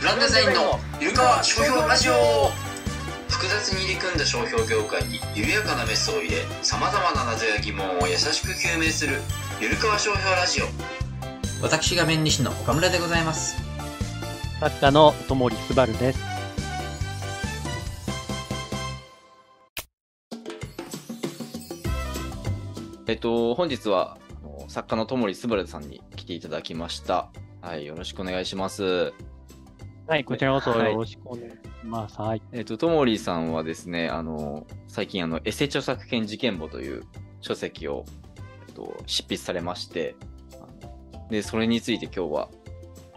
[0.00, 2.12] ブランドデザインのゆるかわ商標ラジオ
[3.28, 9.16] 複雑に入り組んだ商標業界に緩やかなメスを入れさまざまな謎や疑問を優しく究明する
[9.60, 10.66] ゆるかわ商標ラジオ
[11.62, 13.56] 私が弁理士の岡村でございます
[14.60, 16.18] 作家の友利すばるです。
[23.06, 27.30] えっと、本日はあの作家の友利すばるさんに来ていただきました。
[27.62, 29.14] はい、よろしくお願いします。
[30.08, 32.18] はい、こちらこそはいよろしくお願いします。
[32.18, 32.40] はい。
[32.52, 37.02] えっと、友利さんはですね、あの、最近、あの、エセ著作権事件簿という
[37.42, 38.06] 書籍を、
[38.68, 40.16] えっと、執筆されまして、
[41.28, 42.48] で、それについて今日は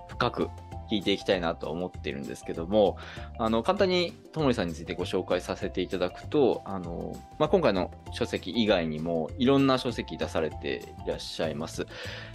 [0.09, 0.49] 深く
[0.91, 2.98] 聞いていきたいなと思っているんですけども、
[3.40, 11.88] あの、簡単に友利さんについてご紹介させていただくと、あの、まあ、今回の書籍以外にも、いろんな書籍出されていらっしゃいます。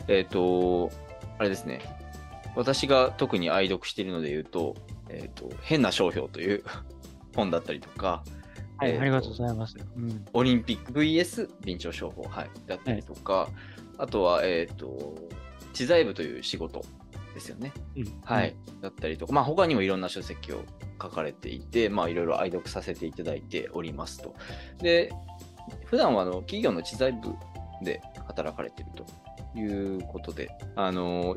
[0.08, 0.90] えっ、と、
[1.38, 1.82] あれですね、
[2.56, 4.74] 私が特に愛読しているので言うと、
[5.08, 6.64] えっ、と、変な商標という
[7.36, 8.24] 本だったりとか、
[8.78, 9.76] はい、えーとありがとうございます。
[9.96, 10.24] うん。
[10.32, 13.48] オリンピック VS 臨床商法、はい、だったりとか、
[13.98, 15.14] あとは、えっ、と、
[15.72, 16.82] 知財部という仕事
[17.34, 17.72] ですよね。
[17.96, 18.56] うんはい。。
[18.80, 20.64] だったりとか、まあ、他にもいろんな書籍を
[21.00, 24.34] 書かれていて、まあ、いろいろ愛読させていただいておりますと。
[24.78, 25.12] で、
[25.84, 27.34] 普段はあの企業の知財部
[27.82, 31.36] で働かれているということで、あの、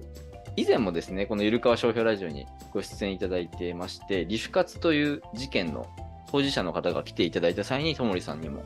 [0.59, 5.87] 以前もですね、このゆるかわ商標ラジオにご出演いただいてまして、リフ活という事件の
[6.29, 8.65] 当事者の方が来ていただいた際に、ともりさんにも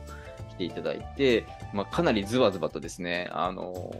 [0.50, 3.94] 来ていただいて、まあ、かなりズバズバとですね、あの、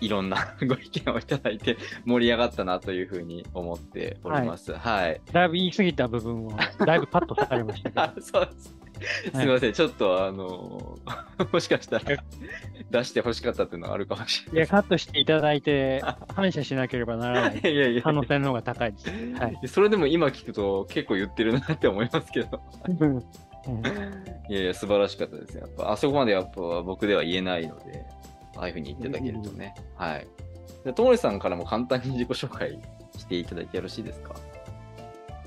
[0.00, 4.72] いろんな ご意見をいただいて盛り上がったなというふうに思っております。
[4.72, 5.20] はい。
[5.30, 6.52] だいぶ言い過ぎた部分を、
[6.86, 8.00] だいぶパッと裂かれましたけど。
[8.02, 8.83] あ、そうです。
[9.32, 10.98] すみません、ちょっとあの、
[11.52, 12.04] もしかしたら
[12.90, 16.02] 出してほしかったっていうのはあるかもしいや、れないカットしていただいて、
[16.34, 19.10] 感謝しなければならない いやいやいや可能性の方が高いです。
[19.10, 19.68] はい。
[19.68, 22.60] それでも今聞くと結構言ってるなって思いますけど。
[23.00, 23.18] うん
[24.50, 25.62] いやいや、素晴らしかったですね。
[25.62, 28.04] やっぱ、あそこまでやっぱ僕では言えないので、
[28.56, 29.74] ああいうふうに言っていただけるとね。
[29.96, 30.26] はい。
[30.84, 32.78] で、ともりさんからも簡単に自己紹介
[33.16, 34.34] していただいてよろしいですか？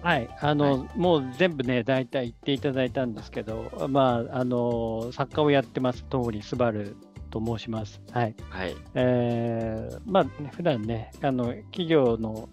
[0.01, 6.95] はい、あの、もう全部ね、大体言っていただいたんですけど、まあ、あの、作家をやってます、通りすばる
[7.29, 8.01] と申します。
[8.11, 8.35] はい。
[8.49, 8.75] はい。
[8.95, 12.49] えーまあ、普段ね、あの、企業の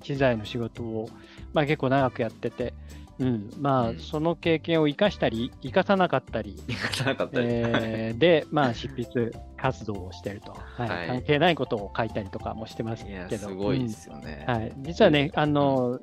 [0.00, 1.08] 知財の仕事を、
[1.52, 2.74] まあ結構長くやってて、
[3.18, 7.70] うん、まあ、うんその経験を生かしたり、生かさなかったり、言い方なかったです。
[7.86, 14.44] えー で、まあ、執筆活動をしていると、はいはい関係ないことを書いたりとかもしてますけど、すごいですよね。
[14.48, 16.00] うんはい、実はね、あの、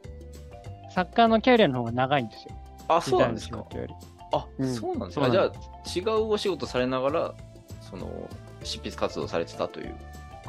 [0.93, 2.55] 作家のキャリアの方が長いんですよ。
[2.87, 3.65] あ、そうなんですか？
[4.33, 4.73] あ、うん。
[4.75, 5.29] そうなんですか？
[5.29, 5.45] じゃあ、
[5.95, 7.33] 違うお仕事されながら、
[7.81, 8.29] その、
[8.63, 9.95] 執筆活動されてたという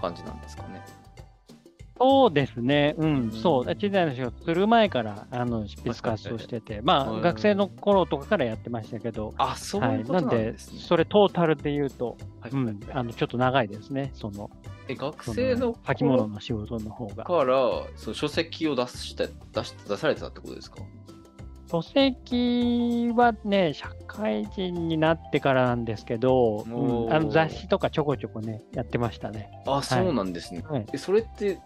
[0.01, 0.83] 感じなんですかね？
[1.99, 7.23] そうですね、うん、うんそう、知財の仕事する前からあの執筆活動してて、まあ、はい。
[7.23, 10.81] 学生の頃とかからやってましたけど、あ、そうはいい、うことなんで、なんですね。
[10.81, 12.51] それトータルで言うと、はい。
[12.51, 14.51] うん、あのちょっと長いですね、その、
[14.93, 17.25] え、学そ生の先物頃の仕事の方が。
[17.25, 17.57] から、
[17.97, 20.79] その書籍を出して、出して、出されてたってことですか？
[21.71, 29.51] 書籍はね、社会人になってからなんですけど、おうーんあの雑誌とかちょこちょこね、やってましたね。
[29.67, 30.63] あ、そうなんですね。
[30.69, 31.59] はいえそれって、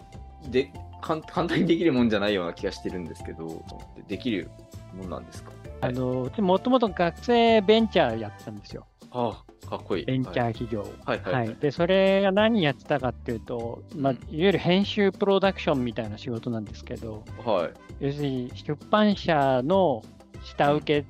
[0.48, 0.72] で、
[1.02, 3.64] 簡単にできるもんじゃないような気がしてるんですけど、
[4.06, 4.48] できる
[4.94, 5.50] もんなんですか？
[5.80, 8.86] あのうちもともと学生ベンチャーやってたんですよ。
[9.10, 10.04] あかっこいい。
[10.04, 10.86] ベンチャはいー企業。
[11.04, 11.20] はい。
[11.20, 11.48] はい。
[11.48, 11.56] はい。
[11.56, 14.34] で、それが何やってたかっていうと、まあ、うん。
[14.34, 17.68] いわゆる編集プロダクションみたいな仕事なんですけど、は
[18.00, 18.04] い。
[18.06, 20.02] 要するに出版社の
[20.44, 21.06] 下請け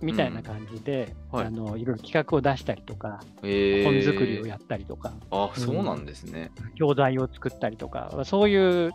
[0.00, 1.38] みたいな感じで、うん。
[1.38, 1.46] はい。
[1.46, 6.50] あのいろいろ企画を出したりとか、えー、本作りをやったりとか、あ、そうなんですね。
[6.76, 8.92] 教材を作ったりとか、そういう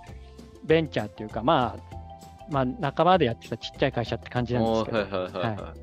[0.66, 2.00] ベンチャーっていうか、まあ、
[2.52, 5.74] まあ、仲間でやってたちっちゃい会社って感じなんですけど、あはいはいはいは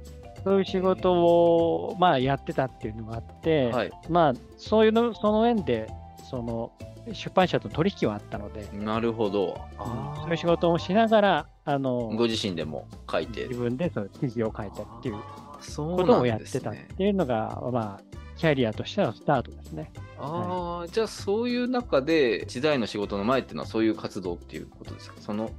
[0.46, 3.72] そういう仕事を、まあ、やってたっていうのがあって、い。
[3.72, 3.90] はい。
[4.08, 5.90] まあ、そういうの、その縁で、
[6.30, 6.70] その、
[7.12, 9.58] 出版社と取引はあったので、なるほど。
[9.76, 15.16] そういう仕事をしながら、あの、ご自身でも書いて自分でそう記事を書いたっていう
[15.60, 16.75] そうことをやってたっ。
[16.96, 19.92] ていうのが、まあ、キャリアとしてのスタートですね。
[20.16, 25.16] ああ、じゃあそういう中で、知財の仕事の前っていうのはそういう活動っていうことですか？
[25.20, 25.50] その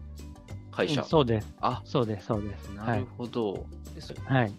[0.71, 1.01] 会社。
[1.01, 1.53] うんそうです。
[1.59, 2.69] あ、そうです、そうです。
[2.69, 3.65] なるほど。
[3.93, 4.53] ですはい。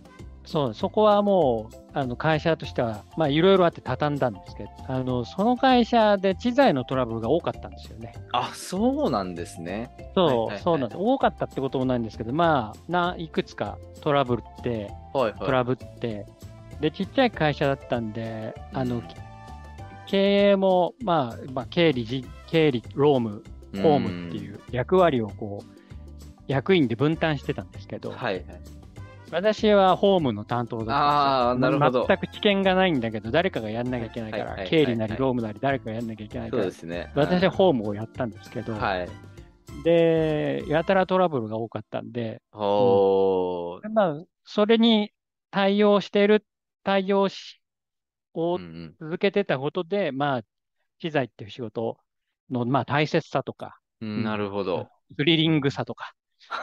[0.48, 8.14] そう、そこはもう、あの会社としては、まあ、いろいろあって畳んだんですけど、あの、その会社で知財のトラブルが多かったんですよね。
[8.32, 9.90] あ、そうなんですね。
[10.14, 10.98] そう、はいはいはいそうなんです。
[10.98, 16.24] 多かったってこともないんですけど、まあ、ないくつかトラブルって、はいトラブって、
[16.80, 19.02] で、ちっちゃい会社だったんで、あの、
[20.06, 23.44] 経営も、まあ、まあ、経理、じ経理、労務、
[23.82, 25.78] 法務っていう役割をこう、
[26.46, 28.44] 役員で分担してたんですけど、はいはい。
[29.30, 37.12] 私はホームの担当だったんですよあーなるほど全く知見がないんだけど、誰かがやんなきゃいけないから、はいはいはい経理なりはい労務なり誰かがやんなきゃいけないそうから、ですね。
[37.14, 39.08] 私はホームをやったんですけど、はい。
[39.84, 43.82] で、やたらトラブルが多かったんで、おー。
[43.82, 45.12] でまあ、それに
[45.50, 46.44] 対応している、
[46.84, 47.60] 対応し、
[48.34, 50.42] をうんうん続けてたことで、まあ、
[50.98, 51.98] 機材っていう仕事
[52.50, 54.88] の、まあ、大切さとか、うんなるほど。
[55.16, 56.12] スリリングさとか、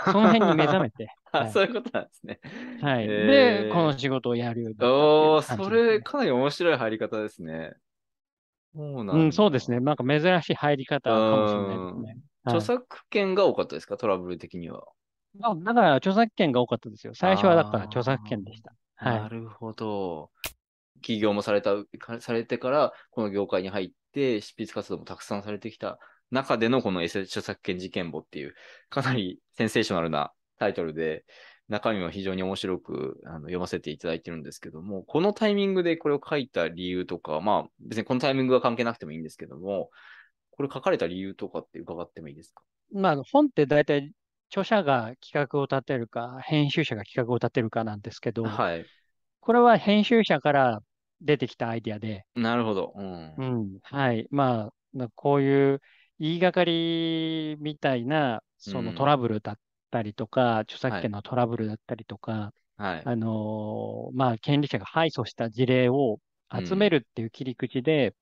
[0.06, 2.40] その辺に目覚めて、あはい そういうことなんですね。
[2.82, 3.06] はい。
[3.06, 7.74] へーで、この仕事をやるようになったおそれ、かなり面白い入り方ですね。
[8.76, 9.80] そうなんだうん、そうですね。。
[9.80, 12.08] なんか珍しい入り方かもしれないですね。
[12.08, 12.18] はい
[12.48, 13.98] 著作権が多かったですか？
[13.98, 14.84] トラブル的には。
[15.42, 17.16] あだから著作権が多かったですよ。
[17.16, 18.72] 最初はだから著作権でした。
[18.96, 20.30] はなるほど。
[21.02, 26.00] 起業もされた、かされてから、この業界に入って、執筆活動もたくさんされてきた
[26.32, 28.54] 中でのこの著作権事件簿っていう、
[28.90, 31.26] かなりセンセーショナルなタイトルで、
[31.68, 39.90] 中身も非常に面白くあの読ませていただいてるんですけども、このタイミングでこれを書いた理由とか、まあ別にこのタイミングは関係なくてもいいんですけども、
[40.52, 42.62] これ書かれた理由とかって伺ってもいいですか？
[42.94, 42.98] い。
[42.98, 44.14] まあ、本って大体
[44.50, 48.86] 著者が企画を立てるか、編集者が企画を立てるかなんですけど、はい。
[49.40, 50.80] これは編集者から
[51.22, 52.94] 出てきたアイディアで、なるほど。
[52.96, 53.36] うん。
[53.38, 54.28] うん、はい。
[54.30, 55.82] まあ、なこういう
[56.20, 59.56] 言いがかりみたいな、そのうんトラブルだっ
[59.96, 63.04] たりとか、著作権のトラブルだったりとか、はい。
[63.06, 66.20] あのーまあ、権利者が敗訴した事例を
[66.66, 68.16] 集めるっていう切り口で、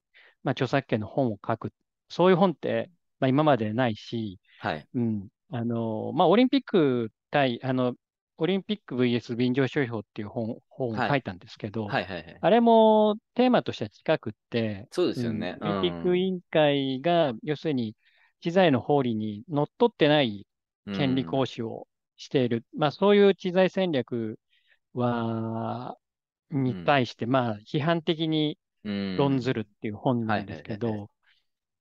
[0.44, 1.74] まあ、著作権の本を書く。
[2.10, 4.88] そういう本って、まあ、今までないし、はい。
[4.94, 5.28] うん。
[5.52, 7.96] あのーまあ、オリンピック対、あの、
[8.38, 12.38] オリンピック VS 便乗商標っていう本本をはい書いたんですけど、はいはいはい。
[12.42, 15.58] あれもテーマとしては近くって、そうですよね。
[15.62, 17.96] うんオリンピッうんク委員会が、要するに、
[18.42, 20.46] 知財の法理にのっとってない
[20.86, 21.88] 権利行使を
[22.18, 22.64] している。
[22.78, 24.40] まあ、そういう知財戦略
[24.94, 25.98] は、
[26.52, 31.10] に対して、まあ、批判的に論ずるっていう本なんですけど、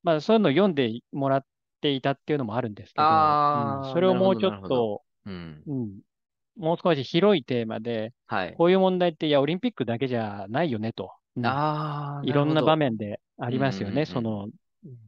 [0.03, 1.45] まあ、そういうのを読んでもらっ
[1.81, 5.63] ていたっていうのもあるんですけど、うんそれをもうちょっと、うん。
[5.67, 6.01] うん、
[6.57, 8.55] もう少し広いテーマで、はい。
[8.57, 11.13] こういう問題って、いや、オリンピックだけじゃないよねと。
[11.37, 12.93] うんああ、いろんな場面。
[12.93, 13.93] 面でありますよね。
[13.93, 14.49] うんうんうんその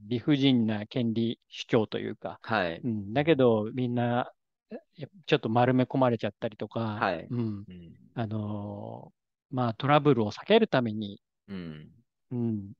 [0.06, 2.38] 理不尽な権利主張というか。
[2.42, 2.80] はい。
[2.82, 4.30] うん、だけど、みんな、
[4.96, 7.92] やちょっと丸め込まれちゃったりとか、はいうん、うん。
[8.14, 11.88] あのーまあ、トラブルを避けるために、うん。
[12.32, 12.72] うん、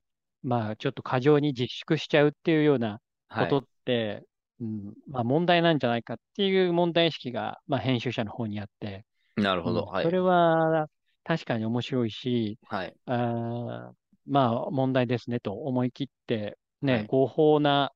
[0.43, 3.49] まあ、ちょっと過剰に自粛しちゃうっていうようなはい。
[3.49, 4.23] ことって、
[4.59, 9.05] うん、まあ、問題なんじゃないかっていう問題意識が、まあ、編集者の方にあって、
[9.35, 9.83] なるほど。
[9.83, 10.03] はい。
[10.03, 10.87] うんそれは
[11.27, 12.93] 確かに面白いし、はい。
[13.07, 13.91] あー
[14.27, 17.93] まあ問題ですねと思い切って、ね、はい合法な、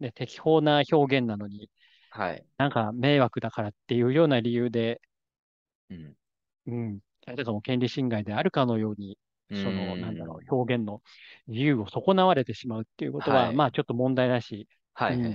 [0.00, 1.70] ね、適法な表現なのに、
[2.10, 2.46] はい。
[2.58, 5.00] なんか迷惑だからっていうような理由で、
[5.90, 6.16] うん。
[6.66, 9.18] うん、例えばもう権利侵害であるかのように、
[9.52, 11.02] その、なんだろう、表現の
[11.46, 15.16] 自由を損なわれてしまうっていうことは、はいまあちょっと問題だし、はい。
[15.18, 15.30] はい。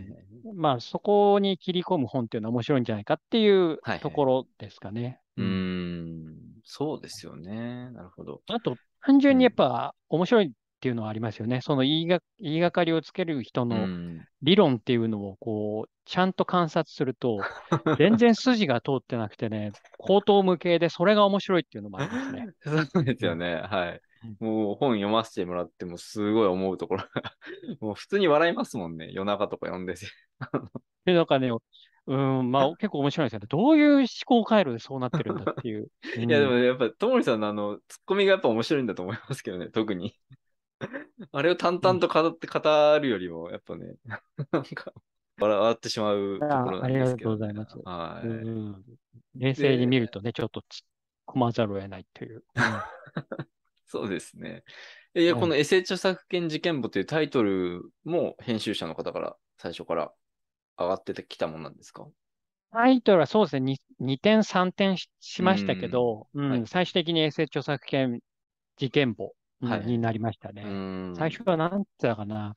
[0.46, 5.22] うんまあそこに切り込む本っていうのは面白いんじゃないかっていうはいところですかね。
[5.38, 6.62] ううんん。
[6.66, 7.90] そうですよね。
[7.92, 8.42] なるほど。
[8.48, 11.62] あと、単純にやっぱ面白いっていうのはありますよね。
[11.62, 14.28] その言いが言いがかりをつける人うのん。
[14.42, 17.40] 理論っていうのをこう、ちゃんと観察すると、
[17.98, 22.48] 全然筋が通ってなくてね、口頭無形でそれが面白いっていうのもありますね。
[22.92, 23.62] そうですよね。
[23.62, 24.02] はい。
[24.42, 27.34] もう本読ませてもらってもすごい思うところが、
[27.80, 29.10] もう普通に笑いますもんね。
[29.14, 30.08] 夜中とか読んでて。
[31.06, 31.50] で、なんかね、
[32.08, 33.48] うん、まあ結構面白いですよね。
[33.48, 35.90] どういう思考回路でそうなってるんだっていう。
[36.18, 40.14] いや、でもうんやっぱ、ともりさんのあの、ツッコミがやっぱ面白いんだと思いますけどね、特に。
[41.32, 43.96] あれを淡々と語って語るよりも、やっぱね、
[44.52, 44.94] なんか、
[45.40, 47.78] 笑ってしまうところなんですけど、あありがとうございます。
[47.84, 48.28] はい。
[48.28, 48.84] うん
[49.36, 50.66] 冷静に見るとね、ちょっと突っ
[51.28, 52.44] 込まざるを得ないっていう。
[53.86, 54.64] そうですね。
[55.16, 60.14] いや、はいこのエセ著作権事件簿というタイトルも編集者の方から最初から
[60.78, 62.08] 上がってきたもんなんですか？
[62.72, 66.50] タイトルはそうですね、2, 点、3点ししましたけど、うん。
[66.50, 66.68] はい。
[66.68, 68.20] 最終的に衛星著作権
[68.78, 69.36] 事件簿、
[69.86, 70.64] になりましたうね。
[70.64, 71.16] ん。
[71.16, 72.56] 最初は何て言ったかな、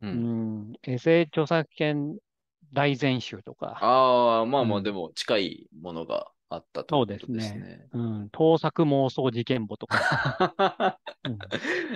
[0.00, 0.06] う。
[0.06, 2.16] うんん、衛星著作権
[2.72, 7.86] 大全集とか、ああ、まあまあ、うんでも近いものがあったということですね。
[7.92, 11.38] うん、盗作妄想事件簿とか、う ん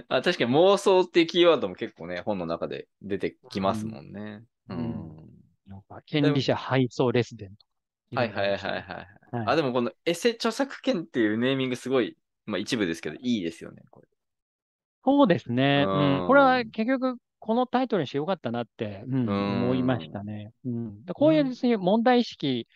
[0.08, 4.42] あ確かに妄想っていうキーワードも結構ね、本の中で出てきますもんね。
[4.68, 4.74] う。
[4.74, 5.16] うんん
[5.66, 7.56] なんか権利者配送レスデンと
[8.14, 8.20] か。
[8.20, 8.82] はいはいはいはい。
[8.82, 9.06] はい
[9.46, 14.08] あ、でもこのエセ著作権っていうネーミングすごい、まあ一部ですけど、いいですよね、これ。
[15.06, 15.84] そうですね。
[15.86, 16.26] うんうん。
[16.26, 20.52] これは結局、このタイトルにしてよかったなって、うん、うん思いましたね。
[20.64, 22.66] うん、でこういうですね、問題意識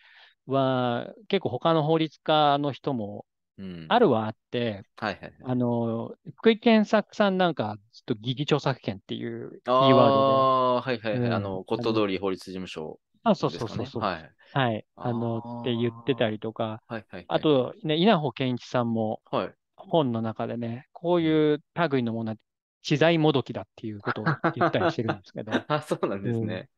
[0.47, 3.25] は結構他の法律家の人も
[3.57, 3.85] うん。
[3.89, 5.33] あるはあって、はいはいはい。
[5.43, 10.33] あの、福井健作さんなんか、ちょっと疑義著作権っていうキーあワードで、
[10.77, 11.27] あー、はいはいはい。
[11.27, 13.51] うんあの、こと通り法律事務所あ、そう。
[13.51, 14.31] そうそうそう、はい。
[14.53, 17.25] はい、あの、って言ってたりとか、はいはいはい。
[17.27, 19.53] あ、と、ね、稲穂健一さんもはい。
[19.89, 22.37] 本の中でね、こういう類のものは
[22.81, 26.69] 知財もどきだっていうことを言ったりしてるんですけど、 あ、そうなんですね。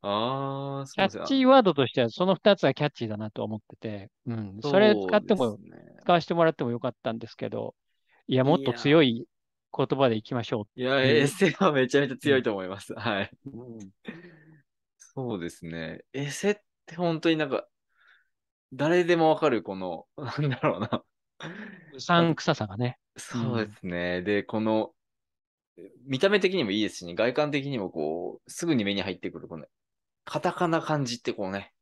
[0.00, 7.74] ああ、キャッチーワードとしてはその2つはキャッチーだなと思ってて、うん、それ使っても、ね使わせてもらってもよかったんですけど、
[8.26, 9.26] いや、もっと強い
[9.76, 12.92] 言葉でいきましょいや、うんエッセイはめちゃめちゃ強いと思います。
[12.94, 13.30] はい。
[13.46, 13.50] う。
[14.96, 16.00] そうですね。
[16.12, 16.56] エセっ
[16.86, 17.66] て本当になんか、
[18.72, 21.04] 誰でもわかるこの、なんだろうな。
[21.94, 22.98] うさんくささがね。
[23.16, 24.22] そうですね。
[24.22, 24.92] で、この、
[26.06, 29.66] 見た目的にもいいですしね、外観的にもこう、すぐに目に入ってくる、この、
[30.24, 31.72] カタカナ漢字ってこうね、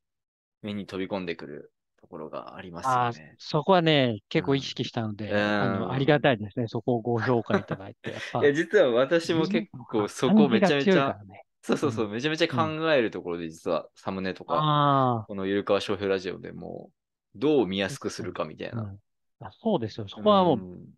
[0.63, 3.35] 目に飛び込んでくるところがありますああよね。
[3.39, 6.67] そこはね、結構意識したので、うんあの、ありがたいですね。
[6.69, 8.11] そこをご評価いただいて。
[8.41, 16.91] いや、実は私も結構そこめちゃめちゃねそうそうそう、めちゃめちゃ考えるところで実はサムネとか、あこのゆるかわ商標ラジオでも、
[17.35, 18.95] どう見やすくするかみたいな。
[19.45, 20.09] んあそうですよ。
[20.09, 20.95] そこはもん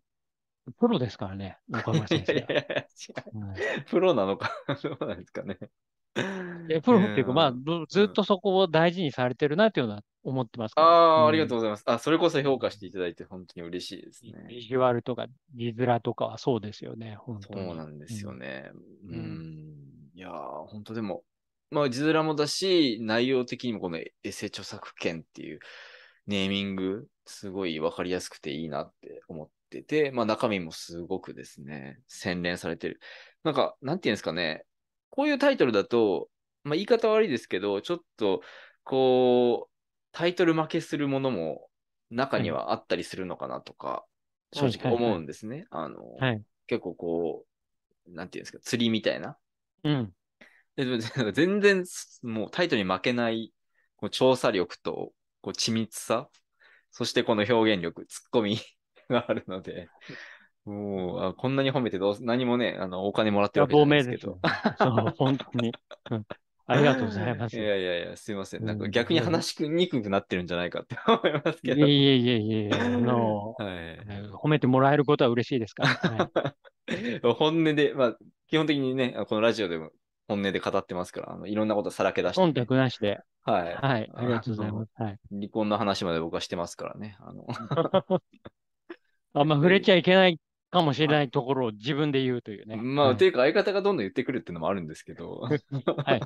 [0.67, 3.23] う、プロですからね、岡村い先生 やいやいや違は。
[3.33, 3.55] うんう
[3.89, 4.51] プロなのか
[4.83, 5.57] どうなんですかね。
[6.69, 10.87] いやプロっていうか、まあ、んずずっとそこを大事にされてるなっていうのは思ってますから。
[10.87, 10.91] あ
[11.25, 11.83] あ、ありがうとうございます。
[11.85, 14.31] あ、それこそ評価していただいて本当に嬉しいですん。
[14.31, 14.45] ね。
[14.47, 17.65] ビジュアルとか、字面とかはそうですよね、本当に。
[17.65, 18.71] そうなんですよね。
[19.03, 19.11] う。
[19.11, 19.73] うん
[20.15, 21.23] いやー、本当でも、
[21.71, 25.59] まあ、字面もだし、内容的にもこのエセ著作権っていう
[26.27, 32.99] ネーミング、すごいわかりやすくていいなって思ってて、まあ中身もすごくですね、洗練されてる。
[33.43, 34.65] なんか、なんていうんですかね、
[35.09, 36.29] こういうタイトルだと、
[36.63, 38.41] まあ言い方悪いですけど、ちょっと、
[38.83, 39.73] こう、
[40.11, 41.69] タイトル負けするものも
[42.09, 44.05] 中にはあったりするのかなとか、
[44.53, 45.65] 正直思うんですね。
[45.71, 46.43] あの、はい。
[46.67, 47.45] 結構こ
[48.07, 49.37] う、なんていうんですか、釣りみたいな。
[49.83, 50.13] うん。
[50.75, 51.83] ででも全然、
[52.23, 53.53] もうタイトルに負けない、
[53.95, 56.29] こう調査力と、こう緻密さ、
[56.93, 58.57] そしてこの表現力、ツッコミ
[59.09, 59.89] があるので、
[60.63, 64.39] もう、あこんなに褒めてどうす、何もね、あの、お金もらってるわけじゃ亡ないですけど。
[64.77, 65.73] そう、本当に。
[66.11, 66.25] うん
[66.65, 67.59] ありがとうございます。
[67.59, 68.63] いやいやいや、すいません。
[68.63, 71.85] なんかうん逆に話しにくくなってるんじゃないかって思いますけど。
[71.85, 73.99] いえいえいえ、あの、はい。
[74.31, 75.89] 褒めてもらえることは嬉しいですから。
[75.89, 76.59] はい
[77.37, 79.91] 本音で、まあ、基本的にね、このラジオでも
[80.27, 83.19] 本音で語ってますから、あのいろんなことさらけ出して、忖度なしで。
[83.43, 83.75] はい。
[83.75, 84.11] はい。
[84.13, 84.91] ありがとうございます。
[84.95, 85.19] はい。
[85.31, 87.17] 離婚の話まで僕はしてますからね。
[87.19, 87.45] あの
[89.33, 90.39] あんま触れちゃいけない
[90.71, 92.77] かもしれないところを自分で言うというね。
[92.77, 95.41] まあ、はいっていうか相方がどんどん言ってくるっていうのもあるんですけど。
[95.41, 95.61] はい
[96.03, 96.21] はい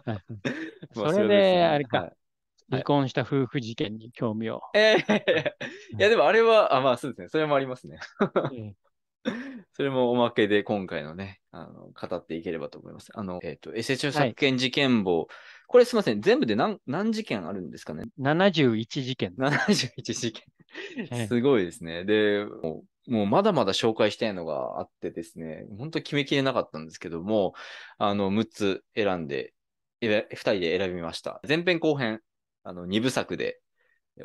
[0.93, 2.13] それであれかはい
[2.69, 4.61] 離婚した夫婦事件に興味を。
[4.73, 5.55] ええ
[5.97, 7.29] いや、でもあれは、あ、まあそうですね。
[7.29, 7.97] それもありますね。
[9.27, 13.11] う んそれもおまけで今回のね、あの、語っていければと思います。
[13.13, 15.27] あの、えっ、と、エセ著作権事件簿、
[15.67, 16.21] これすみません。
[16.21, 19.35] 全部で何、何事件あるんですかね？71事件。
[19.37, 20.33] 71事
[21.11, 21.27] はい件。
[21.29, 22.05] すごいですね。
[22.05, 27.53] で、もうもうまだまだ紹介したいのがあってですね、本当決めきれなかったんですけども、
[27.97, 29.53] あの、6つ選んで、
[30.01, 31.39] 2人で選びました。
[31.47, 32.21] 前編後編、
[32.63, 33.59] あの、2部作で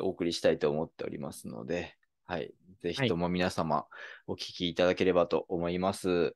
[0.01, 2.53] お送りしたいと思っておりますので、はい。
[2.81, 3.85] ぜひとも皆様
[4.27, 6.35] お聞きいただければと思います。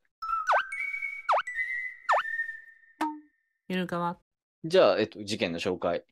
[3.70, 4.18] ゆるかわ。
[4.64, 6.04] じゃあ、えっと、事件の紹介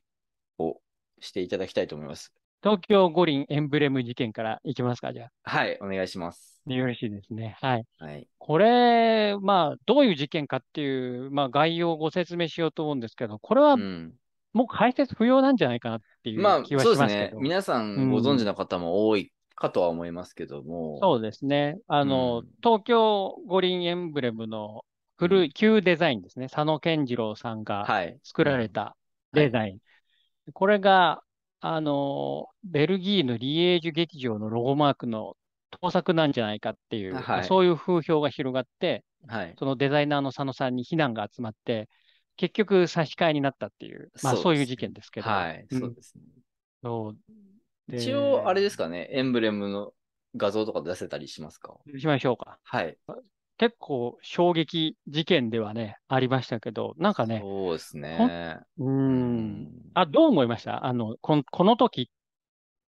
[0.58, 0.78] を
[1.20, 2.32] していただきたいと思います。
[2.62, 6.62] 東京五輪エンブレム事件からいきますか、じゃはい、お願いします。
[6.68, 6.72] あ。
[6.72, 7.56] よろしいですね。
[7.60, 7.84] はい。
[7.98, 8.26] はい。
[8.38, 14.14] これ、まあ、どういう事件かっていう、まあ、概要をご説明しようと思うんですけど、これはうん。
[14.52, 17.08] もう解説不要なんじゃないかなっていまあう、気はそうですね。
[17.08, 17.40] しますけど。
[17.40, 20.98] 皆さんご存知の方も多いかとは思いますけども。
[21.00, 21.78] そうですね。
[21.88, 24.84] あの、うん東京五輪エンブレムの
[25.16, 26.48] 古い、旧デザインですね。
[26.48, 28.18] 佐野健次郎さんがはい。
[28.22, 28.96] 作られた
[29.32, 29.78] デザイン。
[30.52, 31.22] これが、
[31.60, 35.36] あの、ベルギーのリエージュ劇場のロゴマークの
[35.80, 39.54] 盗作なんじゃないかっていう、はいまあそういう風評が広がって、はい。
[39.58, 41.88] そのデザイナーの佐野さんに非難が集まって、
[42.36, 45.30] 結局差し替えになったっていう、まあそういう事件ですけど。
[45.30, 45.66] はい。
[45.70, 46.22] うんそうですね。
[47.92, 49.08] 一応、あれですかね。
[49.12, 49.92] エンブレムの
[50.36, 51.76] 画像とか出せたりしますか？
[51.98, 52.58] しましょうか。
[52.64, 52.96] はい。
[53.58, 58.58] 結構衝撃事件ではね、ありましたけど、なんかね、そうですね。
[58.78, 59.70] うん。
[59.94, 60.84] あ、どう思いました？
[60.84, 62.10] あの、こんこの時、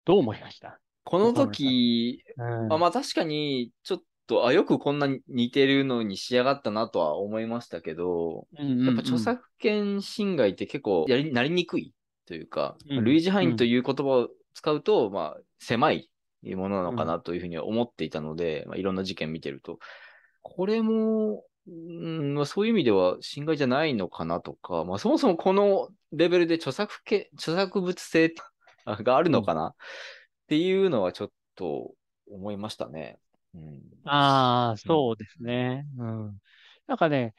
[0.05, 0.81] どう思いました？
[1.05, 2.73] この時、うん。
[2.73, 8.87] あまあ確かに、ちょっと、あ、よくこんなに似てるのに仕上がったなとは思いましたけど、うんうんうん。
[8.87, 11.95] やっぱ著作権侵害って結構やりなりにくい
[12.27, 13.05] というか、うん。
[13.05, 16.09] 類似範囲という言葉を使うと、まあ、狭い
[16.43, 19.79] ものなのかなというふうには思っていたので、まあ、いろんな事件見てると、
[20.41, 28.33] これも、うんまあ、そういう意味では侵害じゃないのかなとか、まあ、そもそもこのレベルで著作権、著作物性
[28.87, 29.75] があるのかなっ
[30.49, 31.93] ていうのはちょっと
[32.31, 33.19] 思いましたね。
[33.55, 35.85] うん、ああ、そうですね。
[35.99, 36.39] うん。
[36.87, 37.35] なんかね、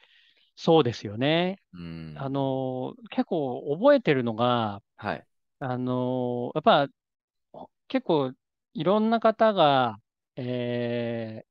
[0.54, 1.58] そうですよね。
[1.72, 5.24] うん、あの、結構覚えてるのが、はい。
[5.58, 6.88] あの、やっぱ
[7.88, 8.32] 結構
[8.74, 9.96] いろんな方が、
[10.36, 11.48] えー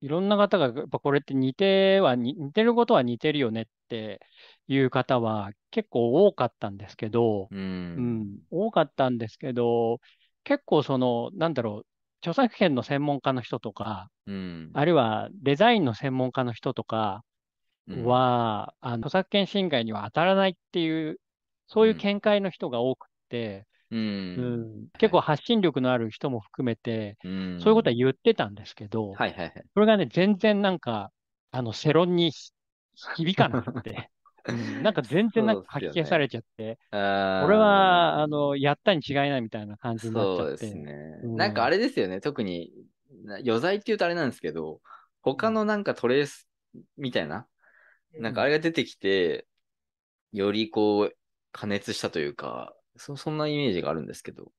[0.00, 4.20] いろんな方が、やっぱこれって似てはに、似てることは似てるよねって
[4.68, 7.56] いう方は結構多かったんですけど、う。
[7.56, 10.00] うんん、多かったんですけど、
[10.44, 11.86] 結構その、なんだろう、
[12.20, 14.70] 著作権の専門家の人とか、うん。
[14.74, 17.24] あるいはデザインの専門家の人とか
[17.88, 21.20] うん、は、あの著作権侵害には当たらないっていう、
[21.66, 23.96] そういう見解の人が多くて、う。
[23.96, 24.84] うん。
[24.84, 29.64] ん、結構発信力のある人も含めて、うん、そういうことは言ってたんですけど、はいはいはい。
[29.74, 31.10] それがね、全然なんか、
[31.50, 32.32] あの、世論に
[33.16, 34.10] 響かなくて、
[34.48, 40.66] うん、なんか全然なんか書き消されちゃって、あーこれは、あの、やったに違いないみたいな感じになっちそうゃって。
[40.66, 41.20] ですね。
[41.24, 41.36] うん。
[41.36, 42.72] なんかあれですよね、特に
[43.24, 44.80] な余罪っていうとあれなんですけど、
[45.22, 46.48] 他のなんかトレース
[46.96, 47.46] みたいな、
[48.18, 49.46] なんかあれが出てきて、
[50.32, 51.16] よりこう、
[51.52, 54.52] 加熱したというか、そそんなイメージがあるんですけど。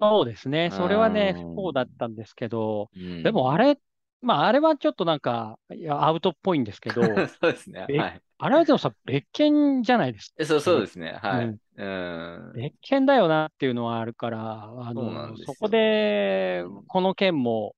[0.00, 0.70] そうですね。
[0.70, 3.80] それはねう、んそうだったんですけど、うんでもあれ、
[4.20, 7.88] まああれはちょっとなんか、いや、アウトっぽいんですけど、 そうですね。
[7.88, 8.22] えはい。
[8.38, 10.36] あれはでもさ、別件じゃないですか。
[10.38, 11.12] えそうそうですね。
[11.12, 11.52] はい。
[11.76, 12.62] うんうん。
[12.62, 17.76] 別件だよなっていうのはあるから、あの、そこでうん、この件も、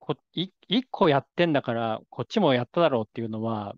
[0.00, 3.74] こい一個やってんだから、こっちもやっただろうっていうのは、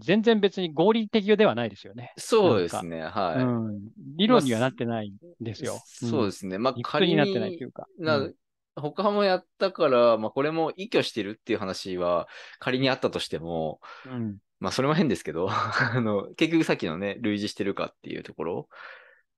[0.00, 2.12] 全然別に合理的ではないですよね。
[2.18, 3.02] そうですね。
[3.02, 3.44] うはい。
[3.72, 3.90] ん。
[4.16, 5.82] 理論にはなってないんですよ。
[5.86, 6.58] そうですすね。
[6.58, 7.86] まあ仮にになってないというか。
[7.98, 8.34] なうん
[8.80, 12.28] 他もやったから、まあこれも依拠してるっていう話は
[12.60, 14.40] 仮にあったとしても、うん。
[14.60, 18.68] まあそれも変ですけど、 あの、結局さっきのね、類似してるかっていうところ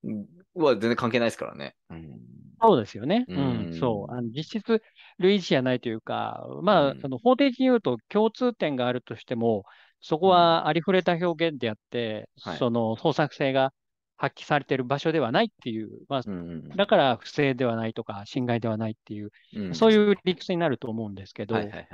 [0.05, 1.77] うんは全然関係ないですからね。
[1.91, 2.21] うん。
[2.63, 3.27] そうですよね。
[3.29, 4.13] ううんん、そう。
[4.13, 4.83] あの実質、
[5.19, 9.65] 類似じゃないというか、まあ、うんあの法的に言うと共通点があるとしても、
[10.01, 13.73] そこはありふれた表現であって、はいその創作性が
[14.21, 19.75] 発揮されている場所ではないっていう、まあ、うんだから不正ではないとか、侵害ではないっていう、うん。
[19.75, 21.89] そういう理屈になると思うんですけど、はいはいはい。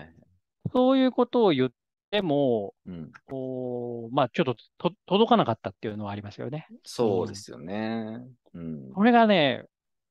[0.73, 1.71] そういうことを言っ
[2.11, 3.13] ても、うん。
[3.31, 6.67] こうまあ、ちょっとと届かなかったっていうのはありますよね。
[6.83, 8.19] そうですよね。
[8.55, 8.93] うん。
[8.93, 9.63] これがね、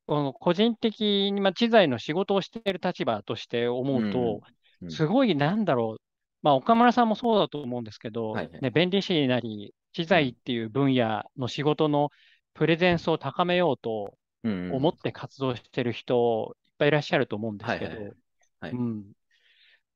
[0.08, 4.42] この個人的に、まあ、知財の仕事をしている立場として思うと、うんうん
[4.90, 6.02] すごいなんだろう、
[6.46, 12.12] まあ、岡村さんもそうだと思うんですけど、はいはいね、弁理士なり、知財っていう分野の仕事の
[12.54, 14.72] プレゼンスを高めようとうん。
[14.72, 17.96] 思って活動してる人、いっぱいいらっしゃると思うんですけど、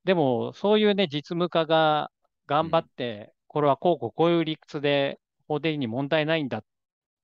[0.05, 2.09] でも、そういうね、実務家が
[2.47, 6.63] 頑張って、これはこうこうこういう理屈で法的に問題ないんだ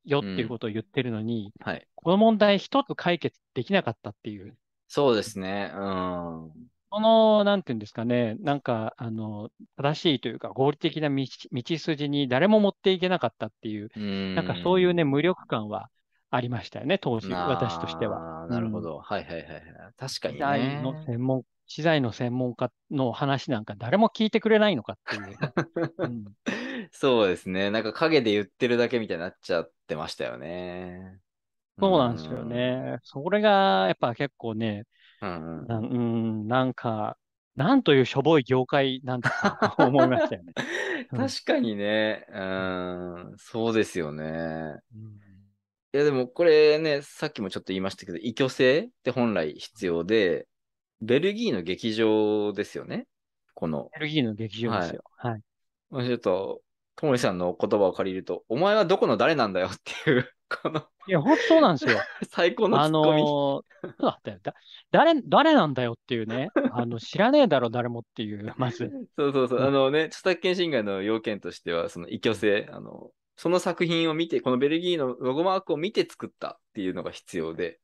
[0.04, 1.88] よっていうことを言ってるのに、はい。
[1.96, 4.56] この問題一つ解決できなかったっていう、
[4.88, 5.72] そうですね。
[5.74, 6.52] うん。
[6.96, 14.36] この、なんていうんですかね、なんか、あの、正しいというか、合理的な道道筋に誰も持っていけなかったっていう、うん。
[14.36, 15.90] なんかそういうね、無力感は
[16.32, 18.48] ありましたよね、当時、私としては。
[18.48, 19.00] なるほど。
[19.00, 19.64] はいはいはいはい。
[19.98, 20.82] 確かに資材ね。
[20.82, 25.38] の専門、資材の専門家の話なんか誰も聞いてくれないのかっていう。
[25.98, 26.26] うん
[26.94, 27.72] そうですね。
[27.72, 31.20] なんか影で言ってるだけみたいになっちゃってましたよね。
[31.78, 33.00] そうなんですよね。
[33.04, 34.86] それが、やっぱ結構ね、
[35.26, 35.60] うん。
[35.60, 37.18] うんな うん、なんか、
[37.56, 40.54] なんというしょぼい業界なんだと 思いましたよね。
[40.58, 40.66] うん
[41.18, 42.26] 確かにね。
[42.30, 43.34] うん。
[43.38, 44.24] そうですよね。
[44.24, 45.26] うん
[45.94, 50.46] いやでもこれね、さっきもちょっと言いましたけど、異居性って本来必要で、
[51.00, 53.08] ベルギーの劇場ですよね。
[53.54, 53.90] この。
[53.94, 55.04] ベルギーの劇場ですよ。
[55.16, 55.42] はい。
[55.90, 56.62] まあちょっと、
[56.96, 62.00] ともりさんの言葉を借りると、お前はどこの誰なんだよっていう、このいや、本当そうなんですよ。
[62.30, 63.22] 最高のあツッコミ。
[63.22, 64.40] のーだったよ。
[64.42, 64.56] だ
[64.92, 66.50] 誰、誰なんだよっていうね。
[66.72, 68.90] あの、知らねえだろ、誰もっていう、まず。
[69.16, 69.60] そうそうそう。
[69.60, 77.80] うんあのね、著作権侵害の要件としては、その異居性、あの、その作品を見て、このベルギーのロゴマークを見て作ったっていうのが必要で、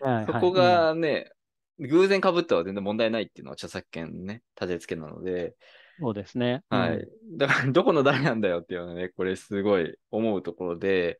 [0.00, 1.30] はいはいそこがね、
[1.78, 5.54] 偶然被ったは全然問題ないっていうのは著作権のね、立て付けなので、うん
[6.00, 6.62] そうですね。
[6.68, 6.96] はい。
[6.96, 11.18] うんだから、どこの誰なんだよっていうのはね、これすごい思うところで、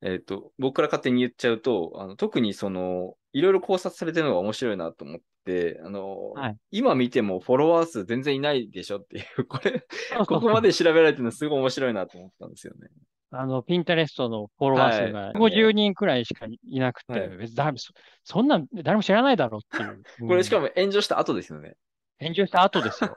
[0.00, 9.86] えっ、と、僕から勝手に言っちゃうと、あの特にその、いろいろ考察されてるのが面白いなと思っって、あの、はい今見てもフォロワー数全然いないでしょっていう、 これ、
[10.26, 12.88] ここまで調べられてるのすごい面白いなと思ったんですよね。
[13.30, 20.28] あの、ピンタレストのフォロワー数がはい50人くらいしかいなくて、はい別にそそんなん誰も知らないだろうっていう。
[20.28, 20.66] これしかも。
[20.66, 21.74] も炎上した後ですよね。
[22.20, 23.16] 炎上した後ですよ。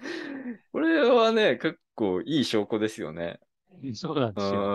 [0.72, 3.40] これはね、結構いい証拠ですよね。
[3.82, 4.70] うん、そうなんうですよ。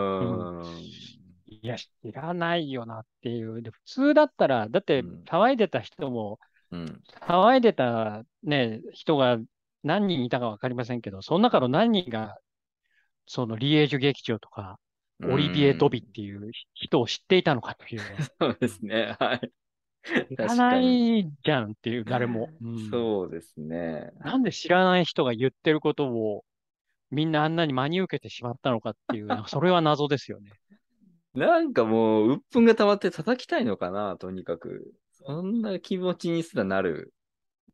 [1.47, 3.61] いや、知らないよなっていう。
[3.61, 6.39] で普通だったら、だってうん騒いでた人も、
[6.71, 7.03] うん。
[7.27, 9.37] 騒いでたね、人が
[9.83, 12.37] 何人いたかわかりませんけど、その中の何人が、
[13.27, 14.79] そのリエージュ劇場とか、
[15.23, 18.01] オリビエ・ドビっていう人を知っていたのかという。
[18.39, 19.15] そうですね。
[19.19, 19.51] はい。
[20.29, 22.49] 知らないじゃんっていう、誰も。
[22.61, 24.11] うんそうですね。
[24.19, 26.43] なんで知らない人が言ってることを
[27.11, 30.51] みんなあんなに真に受けてしまったのかっていう、それは謎ですよね。
[31.33, 34.93] なんかもう、鬱憤が溜まって叩きたいのかな、とにかく。
[35.11, 37.13] そんな気持ちにすらなる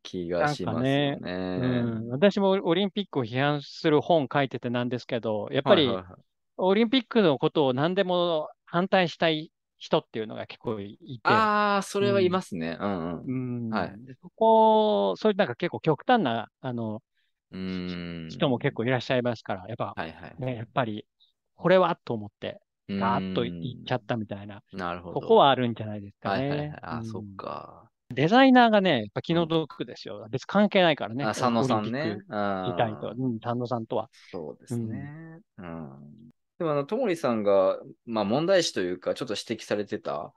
[0.02, 1.18] 気がしますよね。
[1.22, 6.20] うん、私もオリンピックを批判する本書いててなんですけど、やっぱりはいはいはい
[6.58, 12.76] オリンピックのことを何でも反対したい人っていうのが結構いて、ああ、それはいますね。
[12.80, 13.26] うんうん。
[13.26, 17.02] うんはいでそこ、そういうなんか結構極端なあの
[17.50, 18.26] うーん。
[18.28, 20.36] 人も結構いらっしゃいますから、やっぱ、はいはい。
[20.38, 21.06] ね、やっぱり、
[21.54, 22.60] これはと思って、
[22.96, 25.20] ガーッとうーん言っちゃったみたいな、なるほど。
[25.20, 26.76] ここはあるんじゃないですかはいはいはいね。。
[26.82, 27.90] あ、うんそっか。
[28.10, 30.26] デザイナーがね、やっぱ気の毒ですよ。
[30.30, 31.24] 別に関係ないからね。
[31.24, 32.22] あ、佐野さんねオリンピッ。
[32.22, 34.10] クあ自体とは、うん、佐野さんとは。
[34.22, 35.42] そうですね。
[35.58, 36.30] うん。
[36.58, 40.32] でも、あの、ともりさんが、まあ、問題視というか、ちょっと指摘されてた、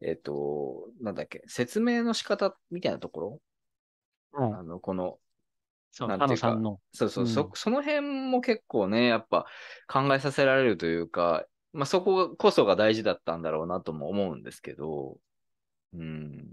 [0.00, 3.40] えっ、と、なんだっけ、説明の仕方みたいなところ、
[4.34, 5.18] うんあの、この、
[5.92, 6.58] そう、なんていうか。
[6.92, 9.46] そうそう、うんそ、その辺も結構ね、やっぱ
[9.86, 15.18] 考えさせられるというか、まあ、そここそが大事だったんだろうなとも思うんですけど、
[15.94, 16.46] うん。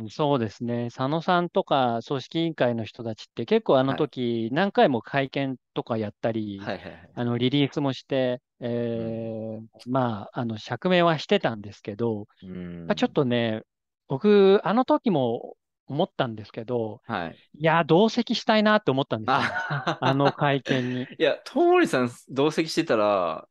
[0.00, 0.88] うん、そうですね。
[0.90, 7.10] 佐野さんとか組織委員会の人たちって結構あの時何回も会見とかやったり、はいはいはい。
[7.14, 13.62] あのリリースもして、えーまあ、あの釈明はしてたんですけど、うんまあ、ちょっとね、
[14.08, 17.36] 僕、あの時も思ったんですけど、はい。
[17.58, 19.36] いや、同席したいなって思ったんですよ。
[19.36, 21.02] ああの会見に。
[21.18, 23.48] いや、ともりさん同席してたら、